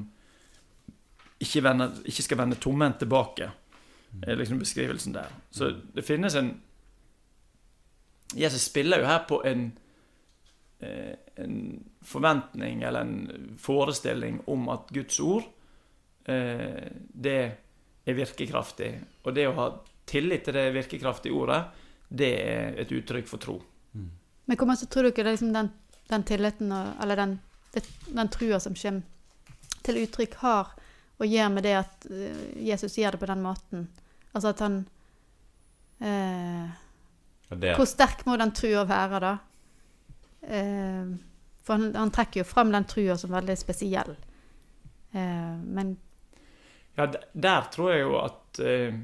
ikke, 1.39 1.63
vender, 1.63 1.99
ikke 2.05 2.23
skal 2.23 2.39
vende 2.39 2.59
tomhendt 2.61 3.01
tilbake. 3.03 3.49
Det 4.11 4.31
er 4.31 4.39
liksom 4.39 4.59
beskrivelsen 4.59 5.13
der. 5.13 5.33
Så 5.51 5.73
det 5.95 6.05
finnes 6.05 6.35
en 6.35 6.53
Jesus 8.35 8.61
spiller 8.67 8.99
jo 8.99 9.07
her 9.07 9.21
på 9.27 9.41
en 9.47 9.69
en 10.79 11.83
forventning 12.05 12.83
eller 12.83 13.01
en 13.01 13.55
forestilling 13.59 14.41
om 14.45 14.69
at 14.69 14.89
Guds 14.93 15.19
ord, 15.19 15.43
eh, 16.25 16.91
det 17.09 17.39
er 18.05 18.17
virkekraftig. 18.17 18.91
Og 19.23 19.33
det 19.35 19.47
å 19.49 19.55
ha 19.57 19.67
tillit 20.07 20.45
til 20.47 20.55
det 20.55 20.69
virkekraftige 20.75 21.35
ordet, 21.35 21.61
det 22.07 22.31
er 22.39 22.79
et 22.83 22.93
uttrykk 22.93 23.27
for 23.27 23.43
tro. 23.43 23.57
Men 24.47 24.55
hvor 24.55 24.69
mye 24.69 24.87
tror 24.87 25.09
dere 25.09 25.15
det 25.17 25.25
er 25.25 25.33
liksom 25.35 25.53
den, 25.55 25.69
den 26.07 26.23
tilliten 26.27 26.71
og, 26.71 26.93
eller 27.03 27.19
den, 27.19 27.33
den 28.07 28.29
trua 28.31 28.61
som 28.63 28.77
kommer 28.79 29.81
til 29.83 29.99
uttrykk, 30.03 30.37
har 30.43 30.71
å 31.17 31.27
gjøre 31.27 31.51
med 31.51 31.65
det 31.65 31.73
at 31.79 32.07
eh, 32.11 32.45
Jesus 32.69 32.95
gjør 32.99 33.15
det 33.15 33.21
på 33.23 33.29
den 33.31 33.43
måten? 33.43 33.87
Altså 34.31 34.53
at 34.53 34.63
han 34.63 34.77
eh, 35.99 36.71
det, 37.49 37.75
Hvor 37.75 37.87
sterk 37.89 38.23
må 38.27 38.37
den 38.39 38.53
trua 38.55 38.85
være, 38.87 39.19
da? 39.23 39.33
Eh, 40.47 41.09
for 41.67 41.73
han, 41.77 41.89
han 41.95 42.11
trekker 42.15 42.41
jo 42.41 42.47
fram 42.47 42.71
den 42.71 42.85
trua 42.87 43.17
som 43.19 43.33
veldig 43.35 43.57
spesiell. 43.59 44.13
Eh, 45.11 45.55
men 45.63 45.97
Ja, 46.97 47.05
der 47.33 47.67
tror 47.73 47.91
jeg 47.93 48.05
jo 48.07 48.15
at 48.23 48.59
eh, 48.63 48.95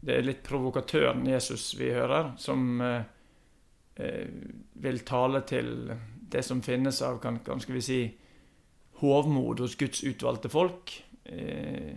det 0.00 0.14
er 0.14 0.22
litt 0.24 0.44
provokatøren 0.46 1.26
Jesus 1.26 1.72
vi 1.76 1.90
hører, 1.92 2.32
som 2.38 2.78
vil 4.78 5.00
tale 5.02 5.40
til 5.42 5.90
det 6.30 6.44
som 6.46 6.60
finnes 6.62 7.00
av, 7.02 7.16
kan, 7.18 7.40
kan 7.42 7.58
skal 7.60 7.74
vi 7.74 7.82
si, 7.82 7.96
hovmod 9.00 9.58
hos 9.62 9.74
Guds 9.80 10.04
utvalgte 10.06 10.50
folk. 10.52 10.92
Eh, 11.24 11.96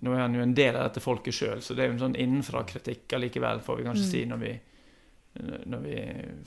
nå 0.00 0.12
er 0.14 0.20
han 0.26 0.34
jo 0.36 0.42
en 0.44 0.54
del 0.56 0.76
av 0.76 0.88
dette 0.88 1.02
folket 1.04 1.36
sjøl, 1.36 1.62
så 1.64 1.72
det 1.76 1.84
er 1.84 1.90
jo 1.90 1.96
en 1.98 2.02
sånn 2.04 2.18
innenfra-kritikk 2.20 3.16
allikevel, 3.16 3.62
får 3.64 3.80
vi 3.80 3.86
kanskje 3.88 4.04
Mm. 4.06 4.10
si 4.10 4.22
når 4.26 4.42
vi, 4.44 4.52
når 5.38 5.82
vi 5.84 5.96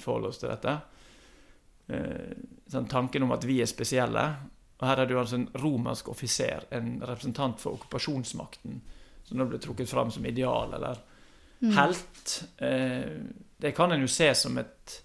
forholder 0.01 0.33
oss 0.33 0.41
til 0.41 0.51
dette. 0.51 0.73
Eh, 1.87 2.33
sånn 2.71 2.87
tanken 2.91 3.25
om 3.25 3.31
at 3.35 3.45
vi 3.47 3.59
er 3.61 3.69
spesielle. 3.69 4.25
Og 4.79 4.87
her 4.87 4.99
er 4.99 5.07
det 5.07 5.15
jo 5.15 5.21
altså 5.21 5.39
en 5.39 5.49
romersk 5.61 6.09
offiser, 6.11 6.67
en 6.75 6.97
representant 7.03 7.59
for 7.61 7.77
okkupasjonsmakten, 7.77 8.81
som 9.23 9.39
nå 9.39 9.47
ble 9.47 9.59
trukket 9.63 9.89
fram 9.91 10.11
som 10.11 10.25
ideal 10.27 10.75
eller 10.75 10.99
mm, 11.61 11.71
helt. 11.77 12.35
Eh, 12.57 13.11
det 13.63 13.71
kan 13.77 13.91
en 13.91 14.03
jo 14.03 14.11
se 14.11 14.27
som 14.35 14.57
et 14.59 14.99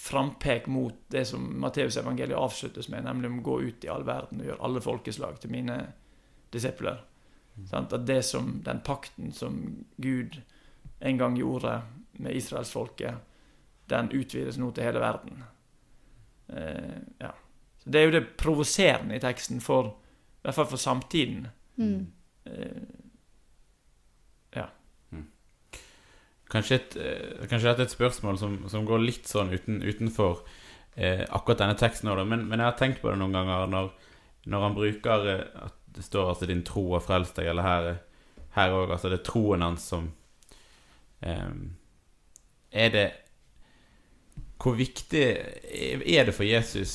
frampek 0.00 0.66
mot 0.72 0.96
det 1.12 1.26
som 1.28 1.44
Matteusevangeliet 1.60 2.36
avsluttes 2.36 2.88
med, 2.88 3.04
nemlig 3.04 3.30
om 3.30 3.40
å 3.40 3.46
gå 3.46 3.56
ut 3.68 3.84
i 3.84 3.90
all 3.92 4.04
verden 4.08 4.40
og 4.40 4.48
gjøre 4.48 4.64
alle 4.68 4.82
folkeslag 4.84 5.40
til 5.40 5.52
mine 5.52 5.76
disipler. 6.52 7.02
Sant? 7.68 7.92
At 7.92 8.06
det 8.08 8.22
som, 8.24 8.58
den 8.64 8.80
pakten 8.84 9.32
som 9.36 9.58
Gud 10.00 10.40
en 11.00 11.20
gang 11.20 11.36
gjorde 11.36 11.82
med 12.12 12.36
israelsfolket, 12.36 13.14
den 13.90 14.10
utvides 14.12 14.58
nå 14.58 14.70
til 14.70 14.84
hele 14.84 15.02
verden. 15.02 15.44
Eh, 16.48 16.98
ja. 17.20 17.32
Så 17.78 17.90
Det 17.90 18.00
er 18.00 18.04
jo 18.04 18.16
det 18.18 18.36
provoserende 18.36 19.16
i 19.16 19.22
teksten, 19.22 19.60
for, 19.60 19.94
i 20.40 20.42
hvert 20.42 20.54
fall 20.54 20.66
for 20.66 20.76
samtiden. 20.76 21.48
mm. 21.76 22.06
Eh, 22.46 22.82
kanskje, 26.50 26.74
et, 26.74 26.96
eh, 26.96 27.48
kanskje 27.48 27.68
dette 27.68 27.84
er 27.84 27.88
et 27.88 27.94
spørsmål 27.94 28.38
som, 28.38 28.56
som 28.68 28.86
går 28.86 29.02
litt 29.04 29.28
sånn 29.30 29.52
uten, 29.54 29.80
utenfor 29.82 30.42
eh, 30.96 31.24
akkurat 31.30 31.62
denne 31.62 31.78
teksten, 31.78 32.10
også. 32.10 32.26
Men, 32.26 32.46
men 32.48 32.58
jeg 32.58 32.66
har 32.66 32.78
tenkt 32.78 33.02
på 33.02 33.10
det 33.10 33.18
noen 33.20 33.36
ganger 33.36 33.70
når, 33.70 33.90
når 34.50 34.66
han 34.66 34.78
bruker 34.78 35.28
eh, 35.30 35.44
at 35.66 35.76
det 35.90 36.06
står 36.06 36.28
altså 36.30 36.46
'din 36.46 36.62
tro 36.62 36.84
har 36.92 37.02
frelst 37.02 37.38
deg', 37.38 37.50
eller 37.50 37.66
her 37.66 37.90
her 38.54 38.72
òg, 38.74 38.90
altså 38.90 39.10
det 39.10 39.20
er 39.20 39.26
troen 39.26 39.62
hans 39.62 39.84
som 39.92 40.08
eh, 41.22 41.50
Er 42.70 42.90
det 42.94 43.06
Hvor 44.60 44.76
viktig 44.78 45.24
er 45.24 46.24
det 46.28 46.34
for 46.36 46.44
Jesus 46.44 46.94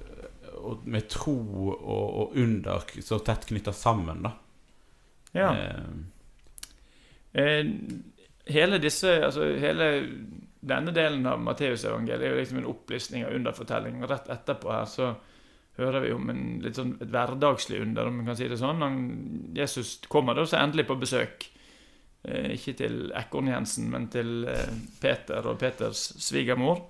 eh, 0.00 0.82
med 0.84 1.08
tro 1.12 1.36
og, 1.76 2.04
og 2.22 2.36
under 2.36 2.84
så 3.04 3.18
tett 3.22 3.46
knytta 3.46 3.72
sammen, 3.76 4.22
da? 4.26 4.36
ja. 5.36 5.50
Eh, 5.52 5.96
Eh, 7.36 7.66
hele 8.46 8.78
disse, 8.78 9.10
altså 9.26 9.50
hele 9.60 9.88
denne 10.66 10.92
delen 10.96 11.26
av 11.28 11.42
Matteusevangeliet 11.44 12.24
er 12.24 12.32
jo 12.32 12.38
liksom 12.40 12.60
en 12.62 12.70
opplistning 12.70 13.26
av 13.26 13.34
underfortelling. 13.36 13.98
Og 14.00 14.10
rett 14.10 14.30
etterpå 14.32 14.72
her 14.72 14.86
så 14.88 15.10
hører 15.76 16.06
vi 16.06 16.14
om 16.16 16.30
en 16.32 16.44
litt 16.64 16.78
sånn 16.78 16.94
et 16.96 17.12
hverdagslig 17.12 17.82
under, 17.84 18.08
om 18.08 18.22
man 18.22 18.30
kan 18.30 18.38
si 18.38 18.48
det 18.48 18.56
sånn. 18.60 18.80
Han, 18.80 18.96
Jesus 19.56 19.98
kommer 20.08 20.38
da 20.38 20.46
så 20.48 20.62
endelig 20.62 20.86
på 20.88 20.96
besøk. 21.02 21.50
Eh, 22.26 22.56
ikke 22.56 22.74
til 22.74 23.12
Ekorn 23.14 23.52
Jensen, 23.52 23.86
men 23.92 24.08
til 24.10 24.42
eh, 24.50 24.74
Peter 25.00 25.46
og 25.46 25.60
Peters 25.60 26.08
svigermor. 26.18 26.80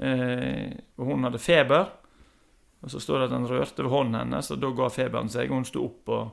Eh, 0.00 0.72
og 0.96 1.10
hun 1.10 1.28
hadde 1.28 1.42
feber. 1.42 1.90
Og 2.80 2.90
så 2.90 3.00
står 3.00 3.18
det 3.18 3.28
at 3.28 3.36
han 3.36 3.48
rørte 3.50 3.84
ved 3.84 3.92
hånden 3.92 4.20
hennes, 4.20 4.50
og 4.50 4.60
da 4.62 4.72
ga 4.78 4.88
feberen 4.92 5.28
seg. 5.32 5.52
Hun 5.52 5.68
sto 5.68 5.84
opp 5.84 6.12
og 6.14 6.26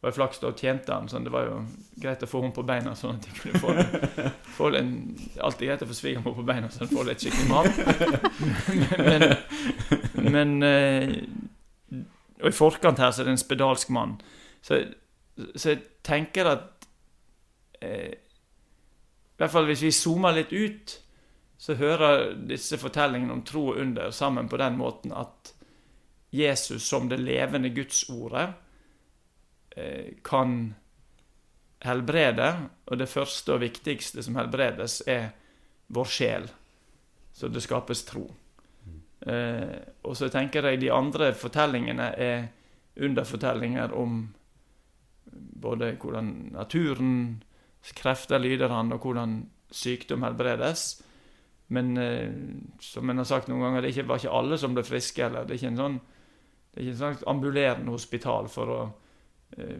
var 0.00 0.14
flaks 0.16 0.38
da 0.40 0.52
tjente 0.56 0.94
han, 0.94 1.10
så 1.10 1.18
det 1.20 1.32
var 1.32 1.48
jo 1.48 1.58
greit 2.00 2.22
å 2.24 2.28
få 2.30 2.40
henne 2.40 2.56
på 2.56 2.64
beina, 2.64 2.94
sånn 2.96 3.18
at 3.18 3.26
de 3.26 3.34
kunne 3.36 3.60
få, 3.60 3.74
få 4.56 4.70
en, 4.78 4.94
Alltid 5.42 5.68
greit 5.68 5.82
å 5.84 5.88
få 5.90 5.96
svigermor 5.98 6.38
på 6.38 6.46
beina, 6.46 6.70
så 6.72 6.84
han 6.84 6.92
får 6.94 7.10
litt 7.10 7.24
skikkelig 7.24 7.50
mat. 7.50 7.74
men, 10.30 10.38
men 10.38 10.54
Og 12.40 12.48
i 12.48 12.56
forkant 12.56 13.02
her 13.02 13.12
så 13.12 13.24
er 13.24 13.28
det 13.28 13.34
en 13.34 13.42
spedalsk 13.42 13.92
mann. 13.92 14.16
Så, 14.62 14.84
så 15.52 15.74
jeg 15.74 15.82
tenker 16.06 16.48
at 16.54 16.79
eh, 17.80 18.12
I 18.12 19.40
hvert 19.40 19.52
fall 19.52 19.68
hvis 19.70 19.84
vi 19.86 19.94
zoomer 19.94 20.36
litt 20.36 20.52
ut, 20.52 20.96
så 21.60 21.76
hører 21.76 22.34
disse 22.48 22.78
fortellingene 22.80 23.34
om 23.36 23.42
tro 23.44 23.66
og 23.72 23.80
under 23.82 24.12
sammen 24.16 24.48
på 24.48 24.60
den 24.60 24.78
måten 24.80 25.12
at 25.12 25.52
Jesus 26.30 26.86
som 26.88 27.08
det 27.10 27.18
levende 27.20 27.72
Gudsordet 27.74 28.46
eh, 29.76 30.16
kan 30.24 30.74
helbrede, 31.84 32.48
og 32.86 32.98
det 33.00 33.08
første 33.08 33.54
og 33.56 33.62
viktigste 33.64 34.22
som 34.22 34.36
helbredes, 34.36 35.00
er 35.08 35.30
vår 35.88 36.08
sjel. 36.08 36.48
Så 37.32 37.48
det 37.48 37.62
skapes 37.64 38.04
tro. 38.08 38.26
Eh, 39.20 39.76
og 40.02 40.16
så 40.16 40.30
tenker 40.32 40.68
jeg 40.68 40.80
de 40.80 40.92
andre 40.92 41.32
fortellingene 41.36 42.08
er 42.16 42.48
underfortellinger 43.00 43.92
om 43.96 44.22
både 45.60 45.94
hvordan 46.00 46.32
naturens 46.56 47.44
krefter 47.96 48.42
lyder 48.42 48.72
han, 48.72 48.92
og 48.92 49.04
hvordan 49.04 49.42
sykdom 49.70 50.24
helbredes. 50.26 51.02
Men 51.70 51.96
eh, 51.96 52.32
som 52.82 53.10
en 53.10 53.22
har 53.22 53.28
sagt 53.28 53.48
noen 53.48 53.62
ganger, 53.62 53.84
det 53.84 53.92
ikke, 53.94 54.08
var 54.08 54.22
ikke 54.22 54.38
alle 54.40 54.58
som 54.58 54.74
ble 54.74 54.84
friske. 54.86 55.22
eller 55.26 55.46
Det 55.46 55.54
er 55.54 55.62
ikke 55.62 55.74
en 55.74 55.84
sånn 55.84 56.00
det 56.70 56.78
er 56.78 56.86
ikke 56.86 56.92
en 56.92 56.98
sånt 57.00 57.26
ambulerende 57.26 57.90
hospital 57.90 58.46
for 58.50 58.70
å 58.70 58.80
eh, 59.58 59.78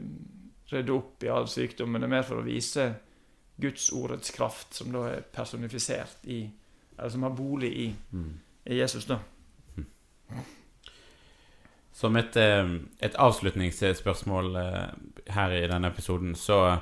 rydde 0.73 0.95
opp 0.95 1.23
i 1.23 1.31
all 1.31 1.47
sykdom, 1.51 1.93
men 1.93 2.03
det 2.03 2.09
er 2.09 2.15
mer 2.17 2.27
for 2.27 2.41
å 2.41 2.47
vise 2.47 2.87
Guds 3.61 3.91
ordets 3.95 4.33
kraft, 4.35 4.73
som 4.75 4.91
da 4.95 5.05
er 5.11 5.29
personifisert 5.33 6.25
i 6.27 6.49
Eller 6.99 7.09
som 7.09 7.23
har 7.23 7.31
bolig 7.33 7.71
i, 7.81 7.87
i 8.65 8.77
Jesus, 8.77 9.07
da. 9.09 9.21
Som 11.93 12.17
et, 12.17 12.37
eh, 12.37 12.75
et 13.01 13.15
avslutningsspørsmål 13.17 14.57
eh, 14.57 14.91
her 15.33 15.55
i 15.57 15.67
denne 15.71 15.89
episoden, 15.89 16.35
så 16.35 16.81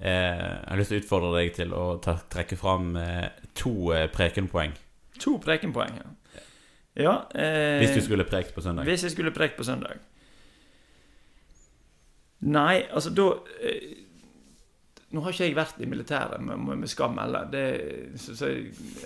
jeg 0.00 0.68
har 0.68 0.76
lyst 0.78 0.92
til 0.92 1.00
å 1.00 1.02
utfordre 1.02 1.30
deg 1.40 1.54
til 1.56 1.72
å 1.74 1.84
trekke 2.02 2.56
fram 2.56 2.92
eh, 2.96 3.28
to 3.58 3.92
eh, 3.96 4.06
prekenpoeng. 4.14 4.76
To 5.24 5.38
prekenpoeng. 5.42 5.96
Ja. 5.98 6.42
ja 7.02 7.14
eh, 7.34 7.80
Hvis 7.82 7.96
du 7.96 8.00
skulle 8.06 8.24
prekt 8.28 8.54
på 8.54 8.62
søndag. 8.62 8.86
Hvis 8.86 9.02
jeg 9.08 9.10
skulle 9.16 9.32
prekt 9.34 9.56
på 9.58 9.66
søndag. 9.66 9.98
Nei, 12.46 12.84
altså 12.94 13.10
da 13.10 13.24
eh, 13.66 14.04
Nå 15.10 15.22
har 15.24 15.32
ikke 15.32 15.46
jeg 15.48 15.56
vært 15.56 15.78
i 15.80 15.86
militæret, 15.88 16.42
med, 16.44 16.60
med 16.82 16.88
skam 16.92 17.16
eller 17.18 17.46
Det- 17.50 18.20
så- 18.20 18.34
så 18.36 18.50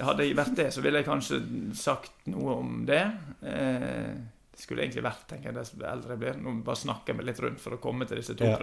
Hadde 0.03 0.25
jeg 0.27 0.35
vært 0.37 0.57
det, 0.59 0.73
så 0.75 0.83
ville 0.83 0.99
jeg 0.99 1.07
kanskje 1.07 1.39
sagt 1.79 2.27
noe 2.27 2.57
om 2.59 2.85
det. 2.87 3.05
Eh, 3.47 4.17
det 4.53 4.61
skulle 4.61 4.83
egentlig 4.85 5.03
vært, 5.07 5.23
tenker 5.31 5.49
jeg, 5.49 5.57
dess 5.57 5.73
eldre 5.81 6.13
jeg 6.15 6.21
blir. 6.21 6.37
Nå 6.45 6.53
bare 6.67 6.77
snakker 6.83 7.17
meg 7.17 7.25
litt 7.31 7.41
rundt 7.41 7.61
for 7.63 7.77
å 7.77 7.81
komme 7.81 8.05
til 8.09 8.21
disse 8.21 8.35
to 8.37 8.45
Ja. 8.45 8.57
god. 8.59 8.61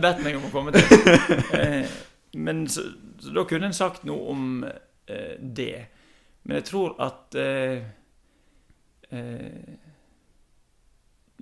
bedt 0.04 0.22
meg 0.22 0.38
om 0.38 0.46
å 0.46 0.52
komme 0.54 0.72
til. 0.76 0.86
Eh, 1.58 1.88
men 2.38 2.62
så, 2.70 2.84
så 3.20 3.34
da 3.34 3.42
kunne 3.48 3.68
en 3.68 3.76
sagt 3.76 4.06
noe 4.08 4.30
om 4.32 4.44
eh, 4.64 5.34
det. 5.42 5.86
Men 6.46 6.60
jeg 6.60 6.68
tror 6.70 6.94
at 7.02 7.34
eh, 7.38 7.82
eh, 9.10 9.74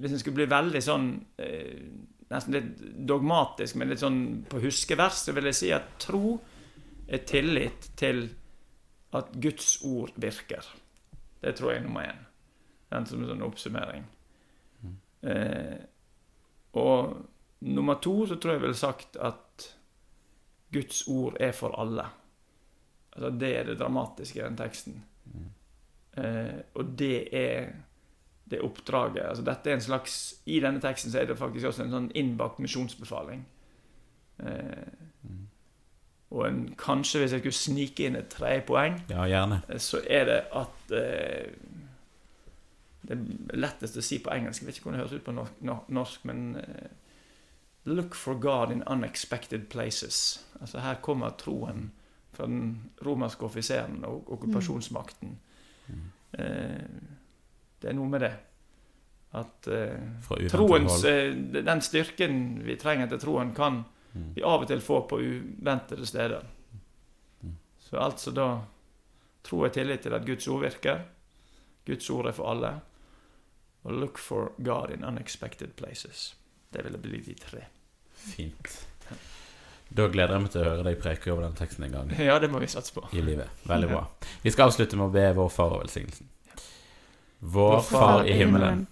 Hvis 0.00 0.12
en 0.16 0.20
skulle 0.22 0.40
bli 0.40 0.48
veldig 0.50 0.82
sånn 0.84 1.06
eh, 1.40 1.84
Nesten 2.30 2.54
litt 2.54 2.82
dogmatisk, 3.10 3.74
men 3.80 3.90
litt 3.90 4.02
sånn 4.02 4.18
på 4.48 4.60
huskevers, 4.62 5.24
så 5.26 5.32
vil 5.34 5.48
jeg 5.50 5.56
si 5.58 5.70
at 5.74 5.88
tro 5.98 6.36
er 7.10 7.24
tillit 7.26 7.88
til 7.98 8.20
at 9.18 9.32
Guds 9.42 9.80
ord 9.82 10.12
virker. 10.22 10.62
Det 11.42 11.56
tror 11.58 11.72
jeg 11.72 11.80
er 11.80 11.86
nummer 11.88 12.06
én. 12.06 12.20
Den 12.90 13.06
som 13.06 13.22
en 13.22 13.30
sånn 13.30 13.44
oppsummering. 13.46 14.06
Eh, 15.22 15.78
og 16.80 17.16
nummer 17.60 17.98
to 18.02 18.14
så 18.26 18.38
tror 18.40 18.56
jeg 18.56 18.62
vel 18.64 18.78
sagt 18.78 19.18
at 19.20 19.68
Guds 20.72 21.04
ord 21.10 21.36
er 21.42 21.52
for 21.52 21.74
alle. 21.78 22.06
Altså 23.12 23.30
Det 23.38 23.52
er 23.58 23.64
det 23.64 23.78
dramatiske 23.78 24.40
i 24.40 24.44
den 24.44 24.58
teksten. 24.58 25.02
Eh, 26.16 26.58
og 26.74 26.98
det 26.98 27.28
er 27.36 27.72
det 28.50 28.60
oppdraget. 28.66 29.28
Altså 29.28 29.44
dette 29.46 29.70
er 29.70 29.78
en 29.78 29.84
slags 29.84 30.14
I 30.46 30.60
denne 30.60 30.80
teksten 30.82 31.12
så 31.12 31.20
er 31.20 31.30
det 31.30 31.38
faktisk 31.38 31.70
også 31.70 31.84
en 31.84 31.94
sånn 31.94 32.10
innbakt 32.18 32.58
misjonsbefaling. 32.62 33.44
Eh, 34.42 34.90
og 36.30 36.46
en, 36.46 36.60
kanskje 36.78 37.20
hvis 37.20 37.32
jeg 37.34 37.42
skulle 37.42 37.58
snike 37.58 38.06
inn 38.06 38.18
et 38.18 38.30
tredje 38.30 38.62
poeng, 38.68 39.00
Ja, 39.10 39.26
eh, 39.26 39.78
så 39.82 40.02
er 40.06 40.28
det 40.28 40.40
at 40.54 40.94
eh, 40.94 41.50
Det 43.10 43.16
er 43.18 43.58
lettest 43.58 43.98
å 43.98 44.04
si 44.06 44.20
på 44.22 44.30
engelsk. 44.30 44.62
Jeg 44.62 44.68
vet 44.68 44.78
ikke 44.78 44.88
hvordan 44.88 45.00
det 45.00 45.04
høres 45.04 45.18
ut 45.18 45.26
på 45.26 45.34
norsk, 45.34 45.88
norsk 45.90 46.26
men 46.30 46.42
eh, 46.62 46.90
Look 47.90 48.14
for 48.14 48.36
God 48.36 48.70
in 48.74 48.82
unexpected 48.86 49.68
places. 49.72 50.44
Altså 50.60 50.82
Her 50.84 51.00
kommer 51.02 51.32
troen 51.40 51.88
fra 52.30 52.46
den 52.46 52.90
romerske 53.02 53.46
offiseren 53.48 54.04
og 54.04 54.28
okkupasjonsmakten. 54.36 55.32
Mm. 55.88 56.02
det 57.80 57.88
er 57.90 57.96
noe 57.96 58.08
med 58.12 58.20
det. 58.20 58.34
At 59.32 59.66
uh, 59.70 60.44
troens 60.52 61.04
eh, 61.08 61.32
Den 61.64 61.80
styrken 61.82 62.60
vi 62.66 62.76
trenger 62.78 63.10
til 63.10 63.24
troen, 63.24 63.54
kan 63.56 63.82
Mm. 64.12 64.34
vi 64.34 64.42
av 64.42 64.62
og 64.64 64.68
til 64.68 64.80
få 64.82 65.00
på 65.06 65.20
uventede 65.22 66.06
steder. 66.06 66.46
Så 67.78 67.98
altså 67.98 68.30
da 68.34 68.46
tro 69.46 69.64
er 69.64 69.74
tillit 69.74 70.02
til 70.02 70.14
at 70.14 70.26
Guds 70.26 70.48
ord 70.48 70.64
virker. 70.64 71.04
Guds 71.86 72.10
ord 72.10 72.26
er 72.26 72.32
for 72.32 72.50
alle. 72.50 72.72
Og 73.82 73.92
look 73.92 74.18
for 74.18 74.52
God 74.58 74.90
in 74.94 75.04
unexpected 75.04 75.76
places. 75.76 76.34
Det 76.72 76.84
ville 76.84 76.98
bli 76.98 77.20
de 77.24 77.34
tre. 77.34 77.64
Fint. 78.14 78.86
Da 79.90 80.06
gleder 80.12 80.36
jeg 80.36 80.42
meg 80.44 80.52
til 80.52 80.60
å 80.62 80.68
høre 80.68 80.84
deg 80.86 80.98
preke 81.02 81.32
over 81.32 81.42
den 81.48 81.56
teksten 81.58 81.82
en 81.88 81.94
gang 81.96 82.10
Ja, 82.28 82.36
det 82.38 82.50
må 82.52 82.60
vi 82.62 82.68
satse 82.70 82.92
på. 82.94 83.08
i 83.12 83.22
livet. 83.24 83.48
Veldig 83.66 83.88
bra. 83.90 84.04
Vi 84.44 84.52
skal 84.54 84.68
avslutte 84.70 84.96
med 85.00 85.08
å 85.08 85.14
be 85.14 85.24
vår 85.34 85.48
far 85.50 85.72
og 85.74 85.82
velsignelsen. 85.82 86.28
Vår 87.40 87.80
Far 87.80 88.26
i 88.28 88.32
himmelen. 88.36 88.86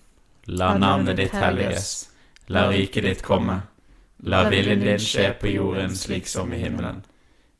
La 0.48 0.72
navnet 0.79 1.16
ditt 1.20 1.35
helliges. 1.37 2.09
La 2.48 2.70
riket 2.70 3.05
ditt 3.05 3.22
komme. 3.22 3.61
La 4.24 4.48
viljen 4.48 4.81
din 4.81 4.98
skje 4.98 5.35
på 5.38 5.53
jorden 5.53 5.92
slik 5.96 6.27
som 6.27 6.53
i 6.53 6.59
himmelen. 6.62 7.03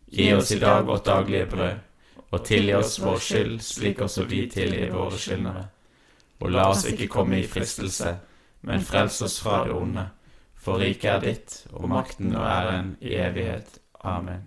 Gi 0.09 0.31
oss 0.35 0.51
i 0.53 0.59
dag 0.59 0.87
vårt 0.89 1.05
daglige 1.05 1.47
brød, 1.53 1.83
og 2.31 2.45
tilgi 2.49 2.73
oss 2.75 2.97
vår 3.05 3.21
skyld 3.21 3.61
slik 3.63 4.01
også 4.01 4.25
vi 4.31 4.47
tilgir 4.51 4.91
våre 4.97 5.21
skyldnere. 5.21 5.67
Og 6.41 6.53
la 6.55 6.69
oss 6.71 6.85
ikke 6.87 7.09
komme 7.11 7.41
i 7.41 7.47
fristelse, 7.47 8.15
men 8.63 8.85
frels 8.87 9.23
oss 9.23 9.41
fra 9.43 9.65
det 9.67 9.75
onde. 9.75 10.07
For 10.59 10.79
riket 10.83 11.11
er 11.11 11.21
ditt, 11.25 11.59
og 11.73 11.89
makten 11.91 12.35
og 12.37 12.47
æren 12.47 12.97
i 13.01 13.15
evighet. 13.19 13.79
Amen. 14.05 14.47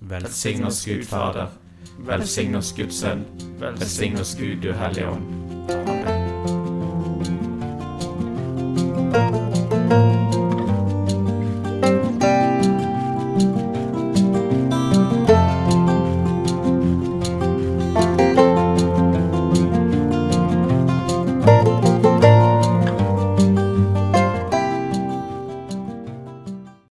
Velsign 0.00 0.64
oss 0.64 0.84
Gud 0.86 1.04
Fader. 1.06 1.50
Velsign 1.98 2.54
oss 2.54 2.72
Guds 2.76 3.02
Sønn. 3.02 3.24
Velsign 3.60 4.18
oss 4.20 4.34
Gud, 4.38 4.62
du 4.62 4.72
Hellige 4.72 5.08
Ånd. 5.10 5.70
Amen. 5.70 5.99